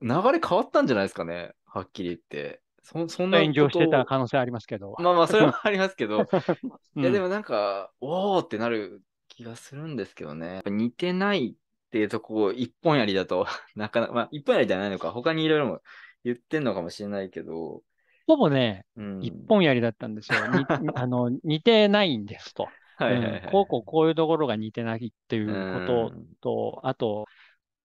[0.00, 1.52] 流れ変わったんじゃないですかね。
[1.64, 2.60] はっきり言って。
[2.92, 4.96] そそんな炎上してた可能性ありますけど。
[4.98, 6.26] まあまあ、それもありますけど。
[6.96, 10.62] うんいや、でもなんか、おーってなる気がするんですけどね。
[10.66, 15.82] 似てないっていうとこ、一本やりだと、 なかなか、まあ、一本やりじゃないのか、他にいろいろも
[16.24, 17.82] 言ってんのかもしれないけど、
[18.26, 19.24] ほぼね、うん。
[19.24, 20.38] 一本やりだったんですよ。
[20.48, 22.68] に あの似てないんですと。
[22.96, 23.42] はいはいはい。
[23.44, 27.26] うんこうこうこういうところが似てないっていうことうんと、あと、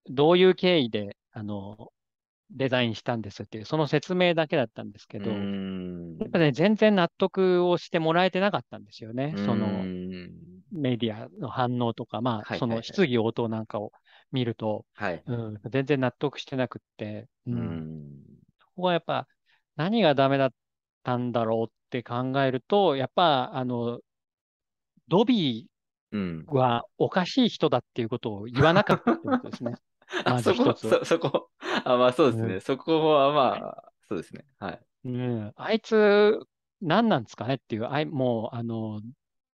[0.07, 1.91] どういう経緯で、あの、
[2.51, 5.33] デザインしたんですっていう、その説明だけだったんですけど、う
[6.19, 9.33] やんっぱね、全然納得をしてもらえてなかったんですよね。
[9.37, 9.85] そうんの
[10.71, 13.91] メディアの反応とか、まあ、その質疑応答なんかを
[14.31, 15.23] 見ると、はい。
[15.27, 17.85] うん、全然納得してなくって、ううんん。
[18.59, 19.27] そこはやっぱ
[19.75, 20.53] 何がダメだっ
[21.03, 23.99] たんだろうって考えると、やっぱ、あの、
[25.07, 25.67] ドビ
[26.11, 26.45] うん。
[26.49, 29.75] ーはおかしい人だっていうことを言わなかったってことですね。
[30.25, 31.49] あ、まずそこ、一つそ、そこ、
[31.83, 32.55] あ、まあそうですね。
[32.55, 34.45] うそこはまあ、そうですね。
[34.59, 34.79] はい。
[35.05, 36.39] うん、あいつ、
[36.81, 39.01] 何なんですかねっていう、あい、もう、あの、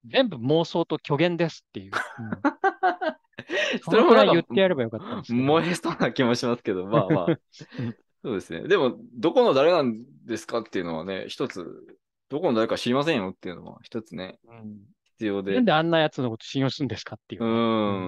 [0.06, 1.92] 全部妄想と虚言ですっていう。
[1.94, 5.34] うん、 そのくらい言ってやればよかったんです。
[5.34, 7.28] 燃えそうな気もしますけど、まあまあ。
[8.24, 8.68] そうですね。
[8.68, 11.98] でも、どこの誰なんですかっていうのはね、一つ、
[12.30, 14.78] どこの誰か知りませんよっていうのは一つね、うん
[15.18, 15.56] 必要で。
[15.56, 17.52] なんであんなやつのこと信用するんですかっていううね。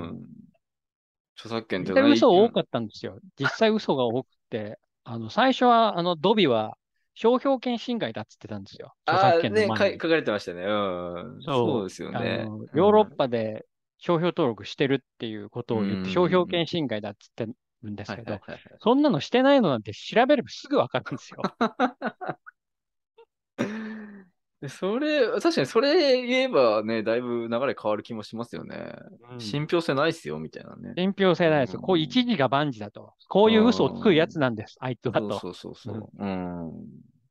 [0.10, 0.22] ん。
[1.40, 3.20] 著作権って実際嘘多かっったんですよ。
[3.40, 6.78] 実際嘘が多くて、あの、最初は、あの、ドビは
[7.14, 8.94] 商標権侵害だっつってたんですよ。
[9.06, 10.64] 著ああ、作権のね、前にかい書かれてましたね。
[10.64, 11.42] うん。
[11.42, 12.60] そうですよあねの。
[12.74, 13.66] ヨーロッパで
[13.98, 18.40] 商標登録してるっていうことを言うんって、商標権侵害だっつってるんですけど
[18.80, 21.42] そんなのしてないのなんて調べればすぐわかるんですよ。
[24.62, 28.94] でそれ、確かにそれ言えばね、だいぶ流れ変わる気もしますよね。
[29.38, 30.94] 信憑性ないっすよ、みたいなね。
[30.98, 31.76] 信憑性ないです。
[31.76, 33.14] うんこう一時が万事だと。
[33.30, 35.40] こういう嘘をつくやつなんです、あいつはと。
[35.40, 36.10] そうそうそうそう。
[36.18, 36.72] うん。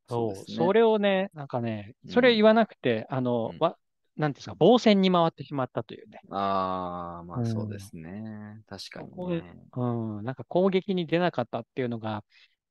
[0.09, 3.77] そうですねそれをね、なんかね、うんそれ言わなくて、あの、うんわ、
[4.17, 6.21] なんていうんですか、防戦に回ってしまったというね。
[6.31, 8.63] ああ、まうんあそうですね。
[8.67, 9.55] 確かにここでね。
[9.77, 9.85] う
[10.21, 12.25] ん、なんか攻撃に出なかったっていうのが、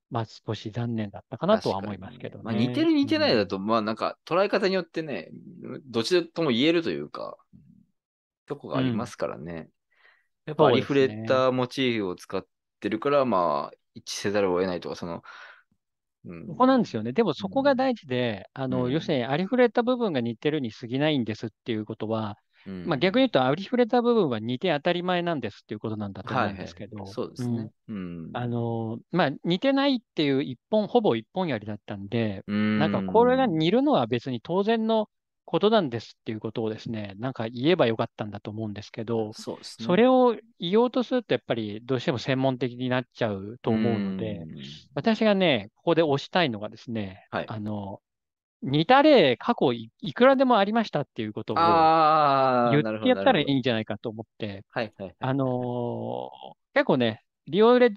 [0.09, 2.43] まあ少し残念だったかなとは思いますけどね。
[2.43, 3.57] まあ、似てる似てないだと。
[3.57, 5.29] と、まあなんか捉え方によってね、
[5.85, 7.37] どっちとも言えるというか、
[8.45, 9.69] とこがありますからね。
[10.45, 12.45] やっぱありふれたモチーフを使っ
[12.79, 15.21] てるから、まあ一致せざるを得ないとか、その、
[16.25, 17.13] うんここなんですよね。
[17.13, 22.87] でもそこが大事で、あの、うん要するにありふれた部分が似てるに過ぎないんですっていうことは、うん。
[22.89, 27.71] まあ逆に言うとありふれた部分は似て当たり前なんですっていうことなんだと思はいはいうんですけど、そうですね。
[27.87, 28.31] うん。
[28.33, 32.43] あの、まあ似てないっていう一本、ほぼ一本やりだったんで、
[32.77, 35.09] ななんかこれが似るのは別に当然の
[35.45, 39.87] ことなんですっていうことをですね、なんか言えばよかったんだと思うんですけど、そうですね。
[39.87, 44.89] それを言おうとするとやっぱりどうしても専門的になっちゃうと思うので、ん。
[44.93, 47.47] 私がね、ここで推したいのがですね、はい。
[47.47, 48.01] あの、
[48.63, 55.15] 似た例、過去いいくらでもありましたっていうことを言ってやったらいいんじゃないかと思って、はいはいはい。
[55.19, 57.89] あのー結構ね、リオデ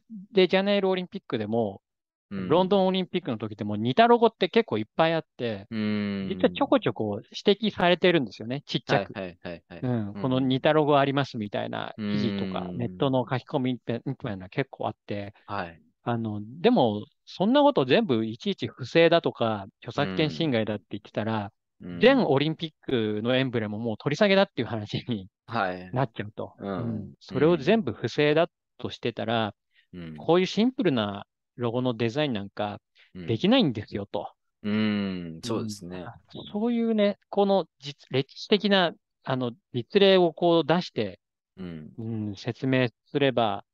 [0.48, 1.82] ジャネイロオリンピックでも、
[2.30, 6.28] ロンドン、ンオリンピックの時でも似たロゴって結構いっぱいあって、うん。
[6.30, 9.12] 実はちょこちょこ指摘されてるんですよね、ちっちゃく。
[9.12, 9.92] はいはいはいはい。
[9.92, 13.78] うん、この似たロゴありますみたいな記事とか、うんネットの書き込みみ
[14.16, 15.80] たいな結構あって、はい。
[16.02, 21.50] あの、でも、そんなこと全部いちいち不正だとか、著作権侵害だって言ってたら、うん
[21.98, 25.90] 全オリンピックのエンブレムもう取り下げだっていう話にはい。
[25.94, 26.52] なっちゃうと。
[26.58, 29.54] うんうんそれを全部不正だとしてたら、
[29.94, 31.24] うんこういうシンプルな
[31.56, 32.80] ロゴのデザインなんか
[33.14, 34.30] できないんですよと。
[34.62, 36.04] うん、そうですね。
[36.52, 38.92] そういうね、この実歴史的な
[39.24, 41.18] あの実例をこう出して、
[41.56, 41.92] うん。
[41.96, 43.64] うん、説明すれば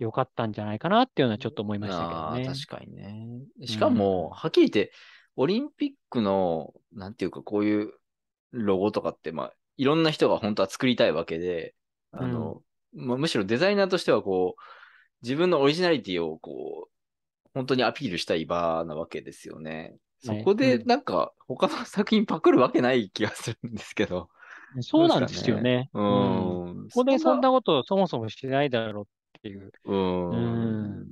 [0.00, 2.58] よかったんじゃないかなっていうのはちょっと思いましたけどね。
[2.58, 3.66] 確かにね。
[3.66, 4.92] しかも、はっきり言って、
[5.36, 7.92] オリンピックの、なんていうか、こういう
[8.52, 11.74] ロゴとかって、まあ、いろんな人が本当は作りたいわけで、
[12.12, 12.62] あの、
[12.94, 14.62] まあ、むしろデザイナーとしては、こう、
[15.22, 19.96] 自分のオリジナリティを、こう、本当にアピールしたい場なわけですよね。
[20.22, 24.28] そこで、うんなんか、他の作品パクるわけない気がするんですけど。
[24.80, 25.90] そうなんですよね。
[25.92, 26.88] ううんん。
[26.88, 29.06] ここでそんなことそもそもしないだろうっ
[29.42, 29.72] ていう。
[29.84, 30.30] うん。
[30.30, 30.36] う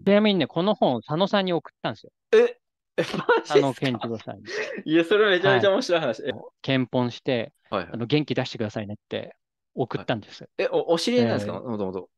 [0.00, 2.12] んちなみにね、この本、佐野さんに送ったんですよ。
[2.32, 2.58] え、
[2.96, 4.44] え、佐野健次郎さんに。
[4.84, 6.22] いや、それめちゃめちゃ面白い話。
[6.22, 9.36] え検本して、はいはいあの元気出してくださいねって
[9.74, 10.48] 送ったんです。
[10.56, 11.62] え、お、お知り合いなんですか？
[11.62, 12.08] えもともと。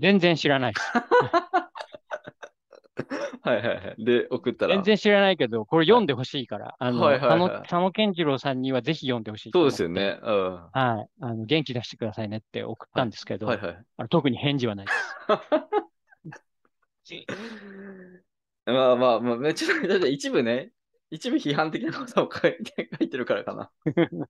[0.00, 0.86] 全然知らないです。
[3.42, 4.04] はいはいはい。
[4.04, 4.74] で、送ったら。
[4.74, 10.18] 全然知らないけど、これ読んでほしいから、あの、はいはいはい佐野健次郎さんにはぜひ読んでほしいとそうですよね。
[10.22, 10.54] うん。
[10.54, 11.08] ははい。
[11.20, 13.58] あの、元気出してくださいねって送ったんですけど、いはい。
[13.96, 15.16] あの特に返事はないです。
[18.66, 20.70] まあまあまあ、めっちゃ、だって一部ね、
[21.10, 23.70] 一部批判的なことを書いて書いてるからかな。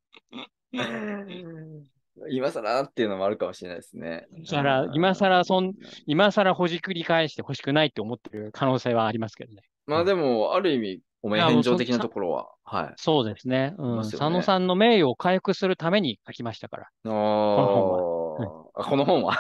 [2.31, 4.27] 今更っていうのもあるかもしれないですね。
[4.33, 5.73] 今更今更そん
[6.07, 9.63] 今更ほじくり返してほしくないって思ってる可能性はありますけどね。
[9.87, 12.93] まあでも、ある意味、お前返上的なそところは、はい。
[12.97, 13.75] そうですね。
[13.79, 13.97] うん。
[14.03, 16.85] ね佐野さんの名誉を回復するために書きましたから。
[16.85, 19.37] あこの本は。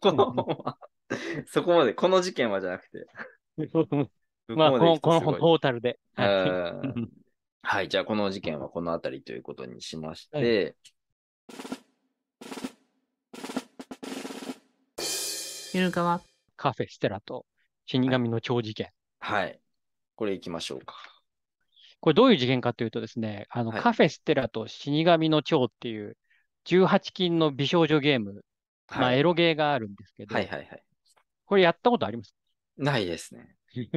[0.00, 0.76] この本は？
[1.46, 3.06] そこまで、この事件はじゃなくて。
[4.48, 5.98] まあ、この、この本本トータルで。
[6.16, 7.08] はい
[7.66, 10.76] はい、じゃあこの事件はこのあたりということにしまして、
[15.72, 16.20] ゆるかわ
[16.56, 17.46] カフェステラと
[17.86, 18.90] 死神の超事件。
[19.18, 19.58] はい。
[20.14, 20.94] これ行きましょうか。
[22.00, 26.16] これどういう事件かというとですね、あの、はいカフェステラと死神の蝶っていう
[26.66, 28.44] 18禁の美少女ゲーム、
[28.88, 30.82] まあ、はいエロゲーがあるんですけど、はいはいはい。
[31.46, 32.34] これやったことあります？
[32.76, 33.56] ないですね。
[33.74, 33.88] い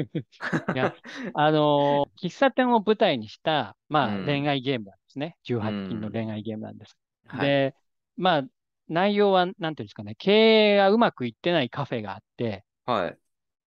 [0.73, 0.95] や、
[1.35, 5.37] あのー喫茶店を舞台にした、まあ、うん恋愛ゲームなんですね。
[5.45, 6.97] 18禁の恋愛ゲームなんです。
[7.27, 7.75] はい、で、
[8.17, 8.43] まあ、
[8.89, 13.19] 内容は、なんていうんですかね、経営がうまくいってないカフェがあって、はい。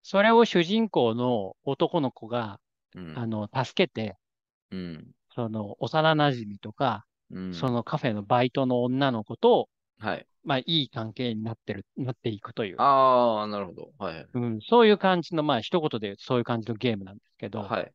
[0.03, 2.61] それを主人公の男の子が、
[2.95, 4.17] うんあの、助けて、
[4.71, 10.27] うんその、幼馴染とか、うんそのカフェのバイトの女の子と、はい。
[10.43, 13.93] まあ、いい関係になってる、なっていくという、ああ、なるほど。
[13.99, 14.27] はい。
[14.33, 17.93] うん、そういう感じの、まあ、一言でそういう感じのゲームなんですけど、はい。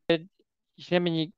[0.81, 1.31] ちなみに、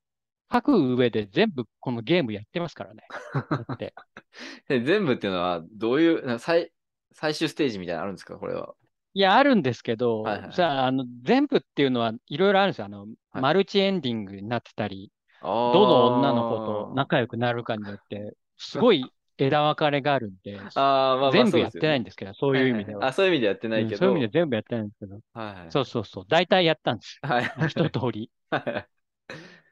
[0.52, 3.04] 書く上で全部このゲームやってますからね。
[4.70, 6.72] 全部っていうのは、どういう、な最、
[7.12, 8.38] 最終ステージみたいなのあるんですか？
[8.38, 8.74] これは。
[9.14, 12.86] いや、あるんですけど、はいはいさあ、あの、全部っていうのはいろいろあるんですよ。
[12.86, 16.58] あの、はいマルチエンディングになってたり、どどの女の子
[16.90, 23.08] と仲良くなるかによって、すごい枝分かれがあるんで、 あー、まあまあ、全部やってないんでですけど、そういう意味では。
[23.08, 23.94] あ、そういう意味でやってないけど。
[23.94, 25.72] うんそういう意味で全部やってないんですけど、はいはい。
[25.72, 27.20] そうそうそう、大体やったんです。
[27.22, 27.52] はい。
[27.68, 28.32] 一通り。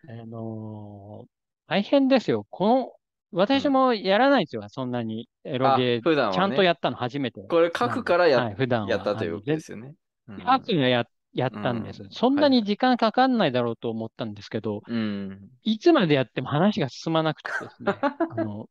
[0.07, 1.27] はいあのー
[1.67, 2.45] 大変ですよ。
[2.51, 2.91] この、
[3.31, 7.41] 私もやらないんですよ、そんなにエロゲあ普段はねー、ちゃんとやったの初めて。
[7.41, 8.89] これ書くからや,、はい、普段は。
[8.89, 9.93] やったということですよね。
[10.27, 12.03] うん書くのややったんです。
[12.03, 15.49] うんそんなに時間かかんないだろうと思ったんですけど、うん。
[15.63, 18.69] いつまでやっても話が進まなくてですね、 あの、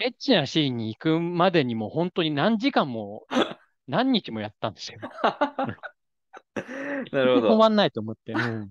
[0.00, 3.26] エッチなシーンに行くまでにも本当に何時間も、
[3.86, 4.98] 何日もやったんですよ。
[7.12, 7.50] なるほど。
[7.54, 8.32] 止まんないと思って。
[8.32, 8.70] うん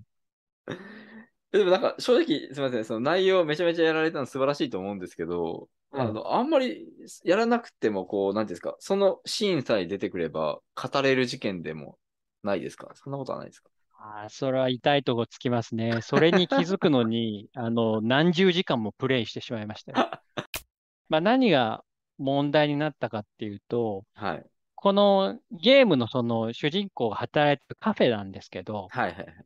[1.51, 6.87] でもなんか正直、すみません、その内容めちゃめちゃやられたの素晴らしいと思うんですけど、うんあの、あんまり
[7.25, 11.97] やらなくても、こう、なんていうんですか、そのシーンさえ出てくれば語れる事件でも
[12.43, 12.91] ないですか？
[12.95, 13.69] そんなことはないですか？
[13.99, 15.99] あーそれは痛いとこつきますね。
[16.01, 19.97] それに気づくのに、 あの、何十時間もプレイしてしまいましたよ。
[21.09, 21.83] まあ何が
[22.17, 24.45] 問題になったかっていうと、はい。
[24.75, 29.45] このゲームのその主人公が働いてるカフェなんですけど、はいはいはい。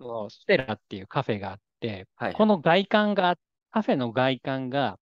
[0.00, 2.32] そのステラっていうカフェがあって、はい。
[2.32, 3.36] この外観が、
[3.70, 4.98] カフェの外観が、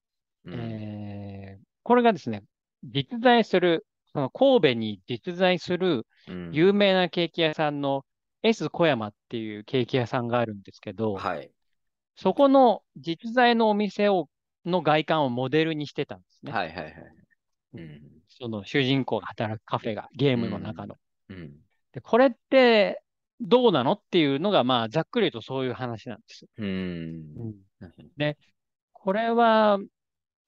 [0.45, 2.43] うん、えーこれがですね、
[2.83, 8.03] 実在する、その神戸に実在するうん有名なケーキ屋さんの
[8.43, 11.49] S 小山っていうケーキ屋さんがあるんですけど、はい。
[12.17, 14.27] そこの実在のお店を、
[14.65, 16.51] の外観をモデルにしてたんですね。
[16.51, 16.93] はいはいはい。
[17.75, 18.01] うん。
[18.27, 20.95] その主人公が働くカフェが、ゲームの中の。
[21.29, 21.53] うん。
[21.93, 23.01] で、これって
[23.41, 26.45] どうなのっていうのが、まあ、ざっくりとそういう話なんです。
[26.57, 27.23] うん。
[28.17, 28.37] で、
[28.93, 29.79] これは、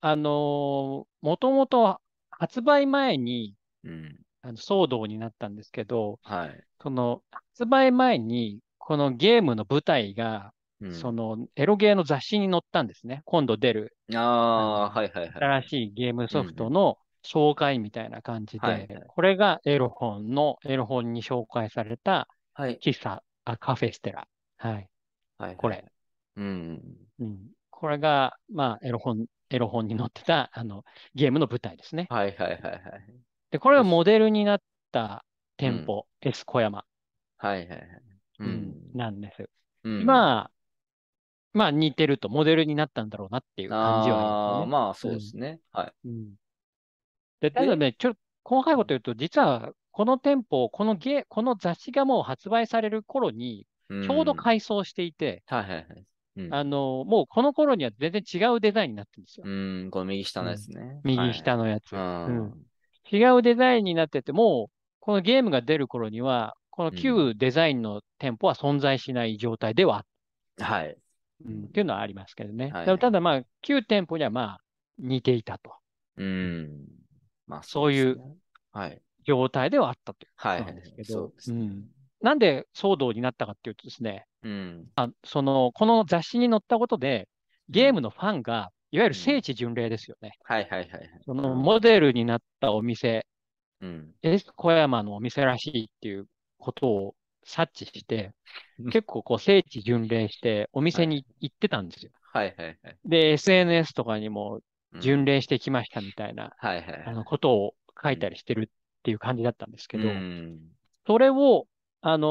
[0.02, 2.00] あのもともと
[2.32, 4.16] 発売前にうん。
[4.42, 6.64] あの騒動になったんですけど、はい。
[6.82, 13.22] その発売前に、このゲームの舞台が、うん、そのエロゲーの雑誌に載ったんですね。
[13.26, 15.32] 今度出るああ、はいはいはい。
[15.32, 22.82] 新しいゲームソフトの紹介みたいな感じはいはい、でこれがエロ本の、エロ本に紹介されたはい。
[22.82, 24.28] 喫茶、あカフェステラ。
[24.58, 24.90] はい。
[25.38, 25.56] はい。
[25.56, 25.86] これ。
[26.36, 26.82] うん。
[27.20, 27.38] うん。
[27.70, 30.84] これが、まあ、エロ本、エロ本に載ってた、あの、
[31.16, 32.08] ゲームの舞台ですね。
[32.10, 32.82] はいはいはいはい。
[33.52, 35.26] で、これがモデルになった
[35.58, 36.86] 店舗、S 小山、
[37.38, 37.80] はいはいはい。
[38.40, 38.98] ううんん。
[38.98, 39.50] なんです。
[39.84, 40.52] うんまあ、
[41.54, 44.30] まあ似てると、モデルになったんだろうなっていう感じはあり
[44.64, 44.66] あ。
[44.68, 45.62] まあそうですね。
[45.72, 45.94] はい。
[46.06, 46.36] うん
[47.42, 56.06] で、ただね、ちょっと細かいこと言うと、実はこの店舗、このゲ、この雑誌がもう発売される頃に、ちちょうど改装していて、はいはいはい。
[56.38, 59.44] うんあの、もうこの頃には全然違うデザインになってるんですよ。
[59.46, 61.02] うん、この右下のやつね。
[61.04, 61.94] 右下のやつ。
[61.96, 62.32] はい。
[62.32, 62.54] うん
[63.12, 70.06] 違うデザインになってて、もうこのゲームが出る頃には、この旧デザインの店舗は存在しない状態では
[70.60, 70.98] はい。
[71.46, 72.70] うんっていうのはありますけどね。
[72.70, 74.62] はいでもただまあ、旧店舗にはまあ、
[74.98, 75.74] 似ていたと。
[76.16, 76.70] うん。
[77.48, 78.36] まあそういうですね。
[78.72, 79.02] はい。
[79.30, 81.04] 状態ではあったというはいはいことなんですけ。
[81.04, 81.62] どそうで、すね。
[81.62, 81.86] うん
[82.22, 84.88] なんで騒動になったかっていうとですね、うん。
[85.24, 87.30] その、この雑誌に載ったことで、
[87.70, 90.34] ゲームのファンが、いわゆる聖地巡礼ですよね。
[90.44, 91.10] はいはいはいはい。
[91.26, 93.26] そのモデルになったお店、
[93.80, 94.14] うん。
[94.58, 97.16] 小山のお店らしいっていうことを
[97.46, 98.34] 察知して
[98.80, 102.12] うん、結構こう聖地巡礼してお店に行ってたんですよ。
[102.34, 102.98] はいはいはい。
[103.06, 104.60] で、SNS とかにも
[104.94, 107.04] うん巡礼してきましたみたいな、はいはいはい。
[107.06, 110.60] あのことを書いたりしてるっていう感じだったんですけど、うん
[111.08, 111.66] それを、
[112.02, 112.28] あの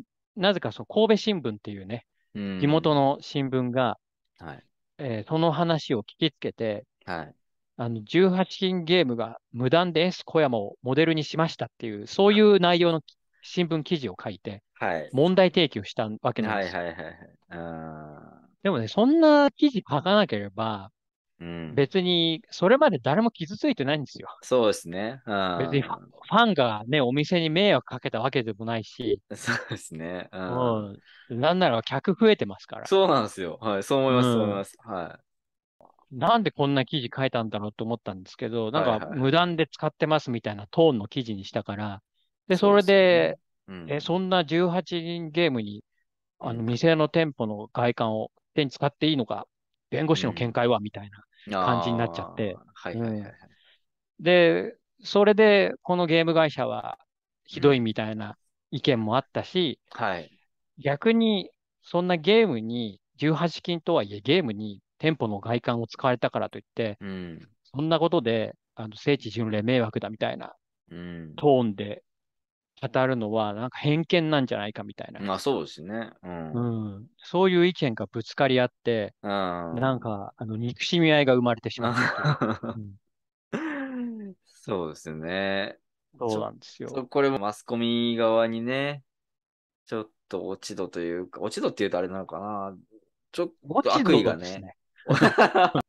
[0.00, 0.02] ー
[0.36, 3.98] なぜかその神戸新聞っていうね、うん地元の新聞が、
[4.38, 4.64] はい。
[4.98, 7.34] えーその話を聞きつけて、はい。
[7.78, 13.02] あの、18禁ゲームが無断で S 小山をモデルにしましたっていう、そういう内容の
[13.42, 15.10] 新聞記事を書いて、はい。
[15.12, 16.82] 問題提起をしたわけなんはいですよ。
[16.82, 17.16] はいはいはい。
[17.50, 20.95] あでもね、そんな記事書かなければ、ー
[21.40, 21.76] うん。
[21.76, 24.28] 別にそれまで誰も傷ついてないんですよ。
[24.42, 25.22] そうですね。
[25.26, 30.28] うん別にファンがね、お店に迷惑かけたわけでもないし、そうですね。
[30.32, 30.36] う。
[30.38, 30.92] うん
[31.34, 32.86] ん、なんなら客増えてますから。
[32.88, 33.58] そうなんですよ。
[33.60, 33.82] はい。
[33.82, 34.26] そう思います。
[34.26, 34.76] うんそう思います。
[34.84, 35.20] は
[36.12, 42.02] なんでこんな記事書いたんだろうと思ったんですけど、なんか無断で使ってますみたいなトーンの記事にしたから、
[42.48, 42.58] で、い。
[42.58, 45.84] それで、うですよね、え、そんな18人ゲームに、
[46.40, 49.46] あの、うん店の店舗の外観を手に使っていいのか、
[49.90, 51.18] 弁護士の見解はみたいな。
[51.60, 52.56] 感じになっちゃって。
[54.20, 56.98] で、それで、このゲーム会社は
[57.44, 58.36] ひどいみたいな
[58.70, 60.30] 意見もあったし、はい。
[60.78, 61.50] 逆に、
[61.82, 67.48] そんなゲームに、18金とはいえゲームに店舗の外観を使われたからといって、うん。
[67.64, 70.54] そんなことで、あの、聖地巡礼迷惑だみたいな
[70.90, 71.34] うん。
[71.36, 72.04] トーンで
[72.80, 75.20] 語るのは、なんか偏見なんじゃないかみたいな。
[75.20, 76.12] まあそうですね。
[76.22, 76.52] うん。
[76.52, 76.70] ううん。
[77.00, 77.10] ん。
[77.18, 79.14] そういう意見がぶつかり合って、
[79.72, 81.94] ななん、か、あの、憎しみ合いが生まれてしまう。
[82.76, 82.96] うん
[84.44, 85.78] そうですね。
[86.18, 87.08] そうなんですよ。
[87.10, 89.04] これもマスコミ側にね、
[89.86, 92.78] ちょっと落ち度というか、落ち度って言うとあれなのかな。
[93.32, 94.66] ちょっと悪意がね。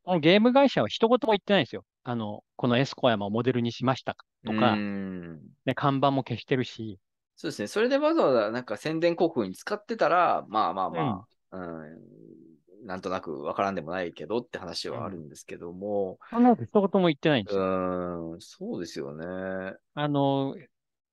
[0.04, 1.84] この ゲーム会社は一言も言ってないんですよ。
[2.08, 6.98] あの、このエス小山をモデルにしましたとか、うんね、看板も消してるし、
[7.36, 7.68] そうですね。
[7.68, 18.36] それでわざわざなんか宣伝広告に使ってたら、まあまあまあ、うん、なんとなくわからんでもないけどって話はあるんですけども、そんなこと一言も言ってないんですうよ。
[18.36, 19.76] ん、そうですよね。
[19.94, 20.56] あの、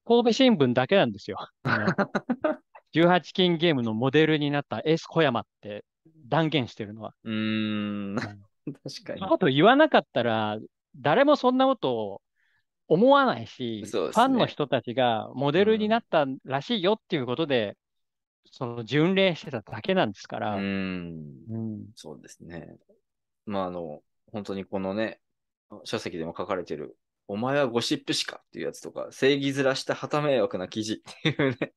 [0.05, 1.37] 神戸新聞だけなんですよ。
[1.63, 1.85] あの
[2.93, 5.83] 18金ゲームのモデルになったエース小山って
[6.29, 7.11] 断言してるのは。
[7.25, 8.15] うーん。
[8.83, 9.27] 確かにそ。
[9.27, 10.57] こと言わなかったら、
[10.95, 12.21] 誰もそんなことを
[12.87, 17.77] 思わないし、ねファンの人たちがモデルになったらしいよっていうことで、
[18.51, 20.55] その巡礼してただけなんですから。
[20.55, 21.23] うーん。
[21.49, 22.77] うんそうですね。
[23.45, 25.19] まあ、あの、本当にこのね、
[25.83, 31.73] 書籍でも書かれてる、お前はゴシップしかっていうやつとか、正義面した旗迷惑な記事っていうね、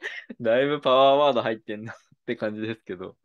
[0.40, 1.96] だいぶパワーワード入ってんなっ
[2.26, 3.16] て感じですけど。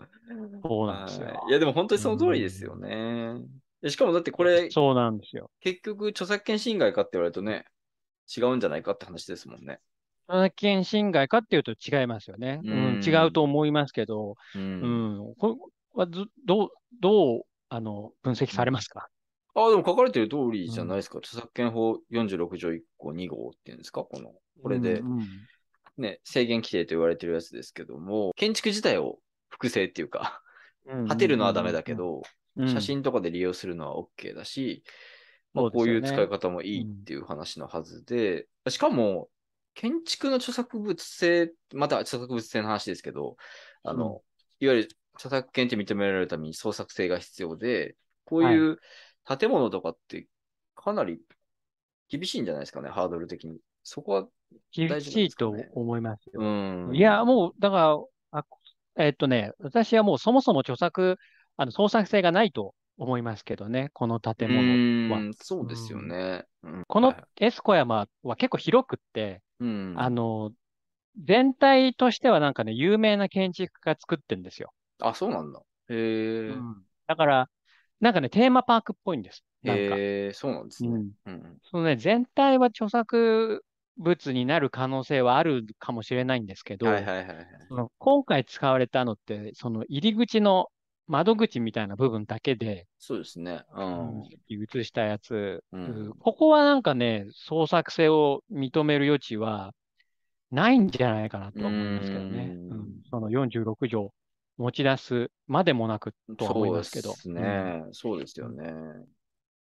[0.63, 2.89] そうなんですよはいいや、でも本当にその通りですよね。
[2.89, 3.45] で
[3.85, 5.49] しかもだってこれ、そうなんですよ。
[5.61, 7.65] 結局著作権侵害かって言われるとね、
[8.35, 9.79] 違うんじゃないかって話ですもんね。
[10.27, 12.59] 著作権侵害かっていうと違いますよね。
[12.63, 14.59] ううんん、違うと思いますけど、う。
[14.59, 15.47] うんん、こ
[15.95, 16.69] れはずどう、
[16.99, 19.09] どう、あの、分析されますか、
[19.55, 21.19] あ、でも書かれてる通りじゃないですか。
[21.19, 24.03] 著作権法46条1項2号っていうんですか？
[24.03, 25.27] この、これでうんうん
[25.97, 29.17] ね、制限規定と言われてるやつですけども、建築自体を
[29.49, 30.41] 複製っていうか、
[31.07, 32.21] 果てるのはダメだけ、ど、うん
[32.65, 34.83] 写真とかで利用するのは OK だし、
[35.53, 39.29] まあ、こういう使い方もいいっていう話のはずで、しかも、
[39.73, 43.37] 建築の著作物性、また著作物性の話ですけど、
[43.83, 44.21] あの、
[44.59, 47.95] いわゆる著作権って認められるために創作性が必要で、
[48.25, 48.79] こういう
[49.25, 50.27] 建物とかって
[50.75, 51.19] かなり
[52.09, 53.59] 厳しいんじゃないですかね、ハードル的に。
[53.83, 54.27] そこは、
[54.71, 56.41] 厳大丈夫しいとですかね思いますよ。
[56.41, 56.95] うん。
[56.95, 57.75] いや、もう、だか
[58.31, 58.45] ら、あ
[58.97, 61.17] えっとね、私はもうそもそも著作、
[61.57, 64.59] あの創作性がないと思いますけどね、この建物
[65.13, 65.19] は。
[65.19, 66.45] うんそうですよね。
[66.63, 70.51] うんこのはいエス小山は結構広くって、うん、あの、
[71.23, 74.71] 全体としてはなんかね、有名な建築家が作ってるんですよ。
[74.99, 75.59] あ、そうなんだ。
[75.89, 76.53] へえ。
[77.07, 77.49] だから、
[77.99, 79.43] なんかね、テーマパークっぽいんです。
[79.63, 79.83] なんか。
[79.83, 80.89] へえ、そうなんですね。
[80.89, 81.57] うんうん。
[81.63, 83.63] そのね、全体は著作
[83.97, 87.47] 物になる可能性はあるかもしれないんですけど、はいはいはいはい。
[87.67, 90.67] その今回使われたのって、その入り口の
[91.07, 93.63] 窓口みたいな部分だけで、そうですね。
[93.75, 94.23] うん。
[94.49, 99.73] 映したやつ、うんここはなんかね、創作性を認める余地は
[100.51, 102.51] ないんじゃないかなとは思いますけどね。
[102.69, 104.11] うんうんその46条
[104.57, 107.09] 持ち出すまでもなくとは思いますけど。
[107.09, 107.83] そうですね。
[107.91, 108.65] そうですよね。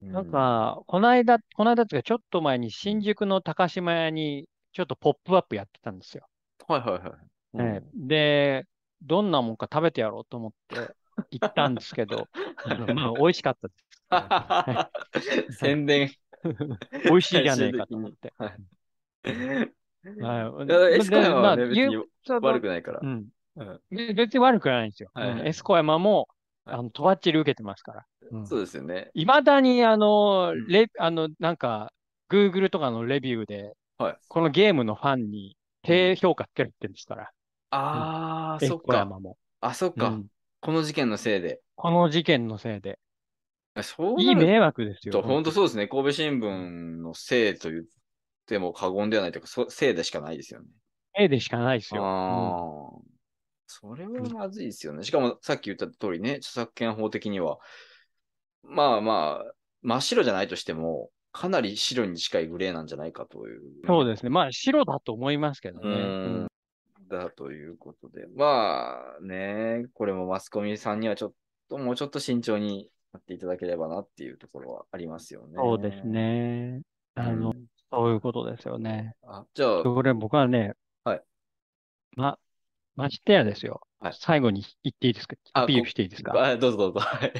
[0.01, 6.27] うんなんか、この間、この間っていうかちょっと前に新宿の高島屋にちょっとポップアップやってたんですよ。
[6.67, 7.11] はいはいはい。
[7.53, 8.65] うんええで、
[9.01, 10.95] どんなもんか食べてやろうと思って
[11.31, 12.27] 行ったんですけど、
[12.95, 13.73] まあ、美味しかったで
[15.51, 15.57] す。
[15.59, 16.11] 宣伝。
[17.05, 18.33] 美味しいじゃねえかと思って。
[18.37, 18.49] はい。
[20.21, 21.97] はいいやエスコヤはね、別に
[22.27, 23.05] 悪くないからう。
[23.05, 23.27] ん。
[23.55, 25.09] うんで別に悪くないんですよ。
[25.13, 26.27] はいエスコヤマも、
[26.65, 28.05] はいあの、とばっちり受けてますから。
[28.31, 29.11] うんそうですよね。
[29.13, 31.93] いまだに、あの、うんレ、あの、なんか、
[32.29, 37.31] Google とかのレビューで、はいこのゲームのファンに低評価つけるって言うんですから。
[37.69, 38.83] ああ、そっか。
[38.85, 39.37] コヤマも。
[39.61, 40.27] あ、そっかうん。
[40.63, 41.59] この事件のせいで。
[41.75, 42.99] この事件のせいで。
[43.81, 45.11] そういい迷惑ですよ。
[45.11, 45.87] と、本当そうですね。
[45.87, 47.83] 神戸新聞のせいと言っ
[48.45, 50.67] ても過言ではないというか、そせいでしかないですよね。
[51.19, 52.03] ええでしかないですよ。
[52.05, 53.01] ああ、
[53.67, 55.03] それはまずいですよね。
[55.03, 57.57] しかもさっき言った通りね、著作権法的には、
[58.63, 63.61] まあまあ、真っ白じゃないとしても、かなり白に近いグレーなんじゃないかという。
[63.85, 64.29] そうですね。
[64.29, 65.89] まあ、白だと思いますけどね。
[65.89, 66.47] ううんん。
[67.13, 68.27] だということで。
[68.35, 71.33] まあね、これもマスコミさんにはちょっ
[71.69, 75.53] と、もうちょっと慎重になっていただければなっていうところはありますよね。
[75.55, 76.05] そうです。
[76.05, 76.81] ね。
[77.15, 79.15] あの、うんそういうことですよね。
[79.21, 81.21] あじゃあ、これ僕はね、はい。
[82.15, 82.39] ま、
[82.95, 83.81] ましてやですよ。
[83.99, 85.35] はい最後に言っていいですか？
[85.53, 86.33] あアピールしていいですか？
[86.33, 86.99] あどうぞどうぞ。
[87.01, 87.33] はい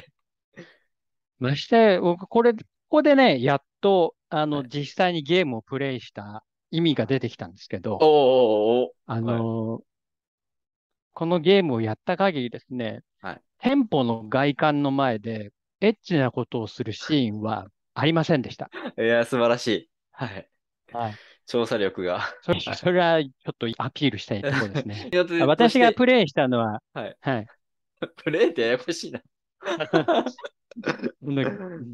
[1.40, 2.58] まして、僕、これ、こ
[2.88, 6.44] こでね、やっと、あの、はい実際にゲームをプレイした
[6.74, 9.84] 意味が出てきたんですけど、おーおーあの、
[11.12, 18.68] このゲームをやった限りですね、はい店舗の外観の前で、エッチなことをするシーンはありませんでした。
[18.98, 19.90] いや、素晴らしい。
[20.12, 20.50] はい。
[20.92, 21.18] はい。
[21.46, 22.34] 調査力が。
[22.42, 25.10] それそれはちょっとアピールしたいところですね。
[25.40, 27.16] あ私がプレイしたのは、はい。
[27.20, 27.46] はい。
[28.24, 29.22] プレイってややこしいな。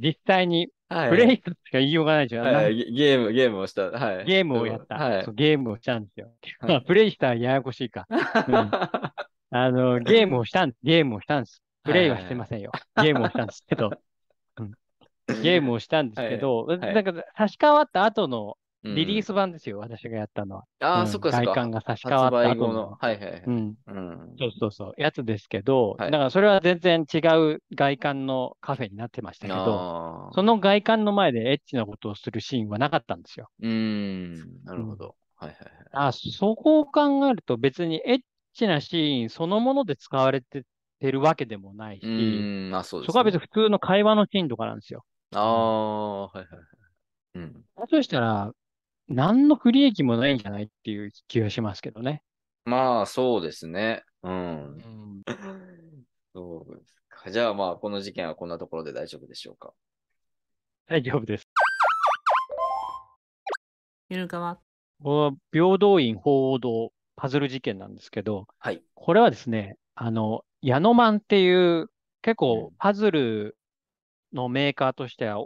[0.02, 1.10] 実際にはい。
[1.10, 2.52] プレイとしか言いようがないじゃん。
[2.52, 3.90] はい、ゲゲーム、ゲームをした。
[3.92, 4.24] はい。
[4.24, 4.96] ゲームをやった。
[4.96, 5.34] はいそう。
[5.34, 6.32] ゲームをしたんですよ。
[6.58, 8.06] はいまあ プレイしたらややこしいか。
[8.10, 11.62] あの、 ゲームをしたん、ゲームをしたんです。
[11.84, 12.72] プレイはしてませんよ。
[12.96, 13.90] ゲームをしたんですけど。
[14.58, 14.72] うん
[15.42, 19.26] ゲームをしたんですけど、はいなんか差し替わった後のリリース。
[19.26, 20.64] ス版ですよ、私がやったのは。
[20.80, 21.46] ああ、うんそっかそっか。
[21.46, 22.90] 外観が差し替わった発売後の。
[23.00, 23.42] はいはいはい。
[23.46, 23.74] うん。
[23.86, 24.36] うん。
[24.38, 24.94] そうそうそう。
[24.96, 27.18] やつですけど、はいだからそれは全然違
[27.54, 30.30] う外観のカフェになってましたけど。
[30.32, 33.50] その外観の前でエッチなことをするシーンはなかったんですよ。
[33.60, 34.64] うーん。
[34.64, 35.16] なるほど。
[35.36, 35.86] はいはいはい。
[35.92, 38.20] あ、そこを考えると別にエッ
[38.54, 40.64] チなシーンそのもので使われて
[41.00, 43.12] てるわけでもないし、うーん、あ、そうです、ね。
[43.12, 45.04] そこは別に普通の会話のシーンとかなんですよ。
[45.32, 46.66] ああ、はいはいはい。
[47.34, 47.64] うん。
[47.76, 48.52] だとしたら、
[49.10, 52.22] 何の不利益もないんじゃないっていう気がしますけどね。
[52.64, 54.04] まあ、そうですね。
[54.22, 54.32] うん。
[54.32, 55.22] うん
[56.32, 57.28] そうですか。
[57.28, 59.74] じゃあまあ、この事件はこんなところで大丈夫でしょうか。
[60.86, 61.48] 大丈夫です。
[64.10, 64.60] ゆるかわ
[65.02, 68.80] これは平等院鳳凰堂パズル事件なんですけど、はい。
[68.94, 71.90] これはですね、あの、ヤノマンっていう
[72.22, 73.56] 結構パズル
[74.32, 75.44] のメーカーとしては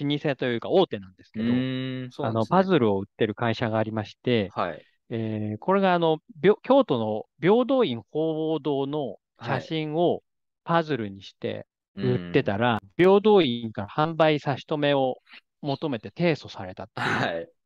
[0.00, 2.46] 老舗というか大手なんですうけど、ーん、そうあの。
[2.46, 4.82] パズルを売ってる会社がありまして、はい。
[5.10, 6.18] えーこれがあの、
[6.62, 10.22] 京都の平等院鳳凰堂の写真を
[10.64, 11.66] パズルにして
[11.96, 15.18] 売ってたら、平等院から販売差し止めを
[15.60, 17.04] 求めて提訴されたってい。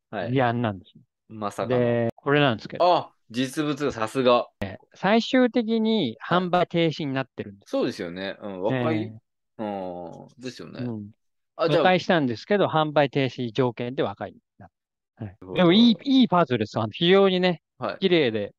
[0.09, 0.27] はい。
[0.27, 0.93] いう議案なんです。
[1.29, 1.79] まさかの。
[1.79, 4.47] で、これなんですけど、あ、実物さすが。
[4.95, 7.71] 最終的に販売停止になってるんです。
[7.71, 8.37] そうですよね。
[8.41, 8.95] うん、和解。
[9.03, 9.11] え
[9.59, 10.79] うん、ですよね。
[10.81, 11.09] ーうん
[11.57, 14.69] あ、じゃあ、和解したんですけど、販売停止条件で和解になっ
[15.17, 15.25] た。
[15.25, 16.77] はいでもいい、いいパズルです。
[16.91, 17.97] 非常にね、はい。
[17.99, 18.53] 綺麗で、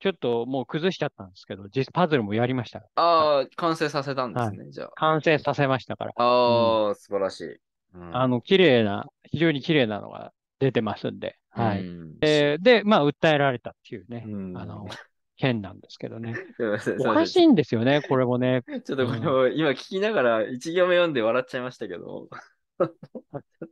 [0.00, 2.82] ちょっともう崩しちゃったんですけど、実パズルもやりました。
[2.96, 6.12] ああ、完成させたんですね、じゃ完成させましたから。
[6.16, 6.24] あ。
[6.24, 7.44] ああ、素晴らしい。
[7.94, 11.36] うんあの、綺麗な、非常に綺麗なのが出てますんで。
[11.50, 11.80] はい。
[11.80, 14.86] うんえーで、まあ、訴えられたっていうね、うんあの、
[15.40, 16.34] 件なんですけどね。
[17.00, 18.62] おかしいんですよね、これもね。
[18.84, 22.28] ちょっとこれを今聞きながら一行目読んで笑っちゃいましたけど。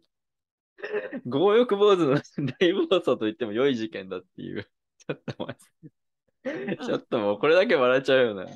[1.28, 2.20] 強欲坊主の
[2.58, 4.64] 大暴走と言っても良い事件だっていう。
[4.64, 5.56] ちょっと待っ
[6.76, 6.76] て。
[6.76, 8.46] ちょっともうこれだけ笑っちゃうよね。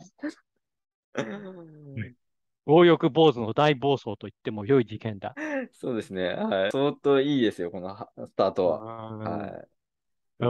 [2.64, 5.34] 強欲坊主の大暴走と言っても良い事件だ。
[5.72, 6.34] そうですね。
[6.34, 6.70] はい。
[6.72, 8.78] 相当いいですよ、このはスタートは。
[8.78, 9.68] ははい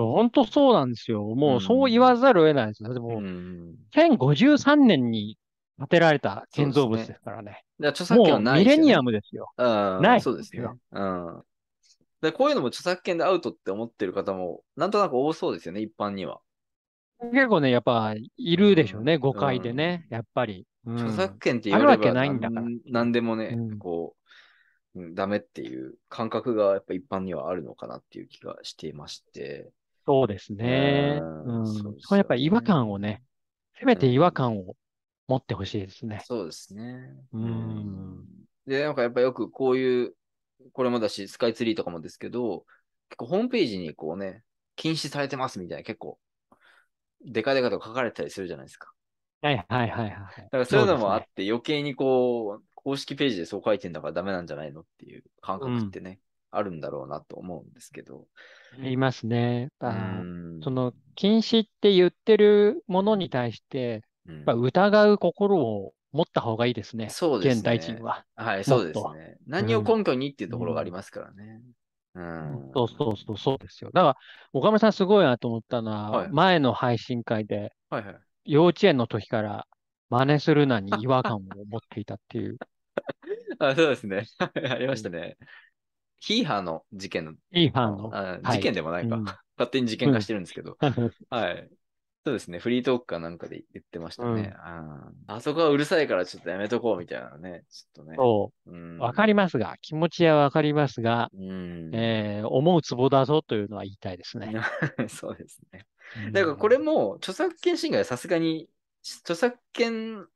[0.01, 1.23] 本当そうなんですよ。
[1.23, 2.93] もうそう言わざるを得ないですよ。
[2.93, 3.03] でい。
[3.03, 3.75] も、うん。
[3.95, 5.39] 1053年に
[5.79, 7.65] 建てられた建造物ですからね。
[7.81, 9.53] じゃあ著作権はないですよねミレニアムですよ。
[9.57, 10.79] うん、ないそうですよ。
[10.93, 11.43] うん。
[12.23, 16.41] で、こういうのも著作権でアウトって思ってる方も、なんとなく多そうですよね、一般には。
[17.33, 20.67] 結構ね、やっぱいるでしょうね、うん誤解でね、やっぱり。
[20.85, 24.17] うん著作権って言われればないんだからなんなんでもね、うんこ
[24.95, 29.71] う、うんダメっていう感覚がやっぱ一般にはあるのかなっていう気がしていまして。
[30.05, 31.21] そうですね。
[31.23, 33.23] うんこはやっぱり違和感をね、
[33.79, 34.77] せめて違和感を
[35.29, 36.23] 持ってほしいですね。
[36.25, 37.09] そうですね。
[37.33, 38.27] うん
[38.67, 40.15] で、なんかやっぱよくこういう、
[40.73, 42.65] これもだし、スカイツリーとかもですけど、
[43.09, 44.43] 結構ホームページにこうね、
[44.77, 46.19] 禁止されてますみたいな結構、
[47.25, 48.93] デカデカと書かれたりするじゃないですか。
[49.41, 50.37] はいはいはいはい。
[50.37, 56.21] だからそういうのもあっそて、余計にこう、公式ページでそう書いてんだからダメなんじゃないのっていう感覚ってね、
[56.53, 58.27] あるんだろうなと思うんですけど。
[58.85, 59.71] いますね。
[59.81, 67.09] その、禁止って言ってるものに対して、うん疑う心を持った方がいいですね。
[67.11, 67.59] そうですね。
[67.59, 68.25] 現代人は。
[68.37, 69.39] はい、そうですね。
[69.49, 71.61] 何を根拠にっていうところがありますからね。
[72.15, 72.71] うん。
[72.73, 73.91] そうそうそう、そうですよ。
[73.93, 74.17] だから、
[74.53, 78.17] 岡村さんすごいなと思ったのは、はい前の配信会で、はいはい。
[78.45, 79.67] 幼稚園の時から
[80.09, 82.59] 真似するなに違和感を持っていたっていう、
[83.59, 84.27] あ、そうですね。
[84.39, 85.37] ありましたね。
[86.25, 88.17] ヒーハーの事件の、いいファンの？
[88.17, 89.25] あはい事件でもないか、うん
[89.59, 90.77] 勝手に事件化してるんですけど。
[91.31, 91.69] はい。
[92.25, 92.59] そうですね。
[92.61, 94.55] フリートークかなんかで言ってましたね。
[95.27, 97.65] あそこはうるさいからちょっとやめとこうみたいなね。
[97.69, 98.17] ちょっとね。
[98.17, 101.91] そうう、んわかりますが、気持ちはわかりますが、うん。
[101.93, 104.53] えー思うツボだぞというのは言いたいですね。
[105.09, 105.87] そうですね。
[106.33, 108.69] だからこれも著作権侵害はさすがに
[109.23, 110.27] 著作権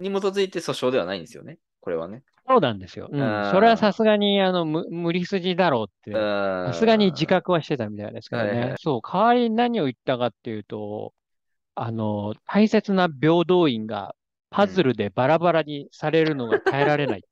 [0.00, 1.58] に基づいて訴訟ではないんですよね。
[1.80, 2.24] これはね。
[2.48, 3.08] そうなんですよ。
[3.10, 8.74] うんそれはさすがに、あの、む無理筋だろうって、ささすがに自覚はしてたみたいですけどね。
[8.78, 11.12] そう、代わりに何を言ったかっていうと、
[11.74, 14.14] あの、大切な平等院が
[14.50, 17.24] パズルでバラバラにされるのが耐えられない。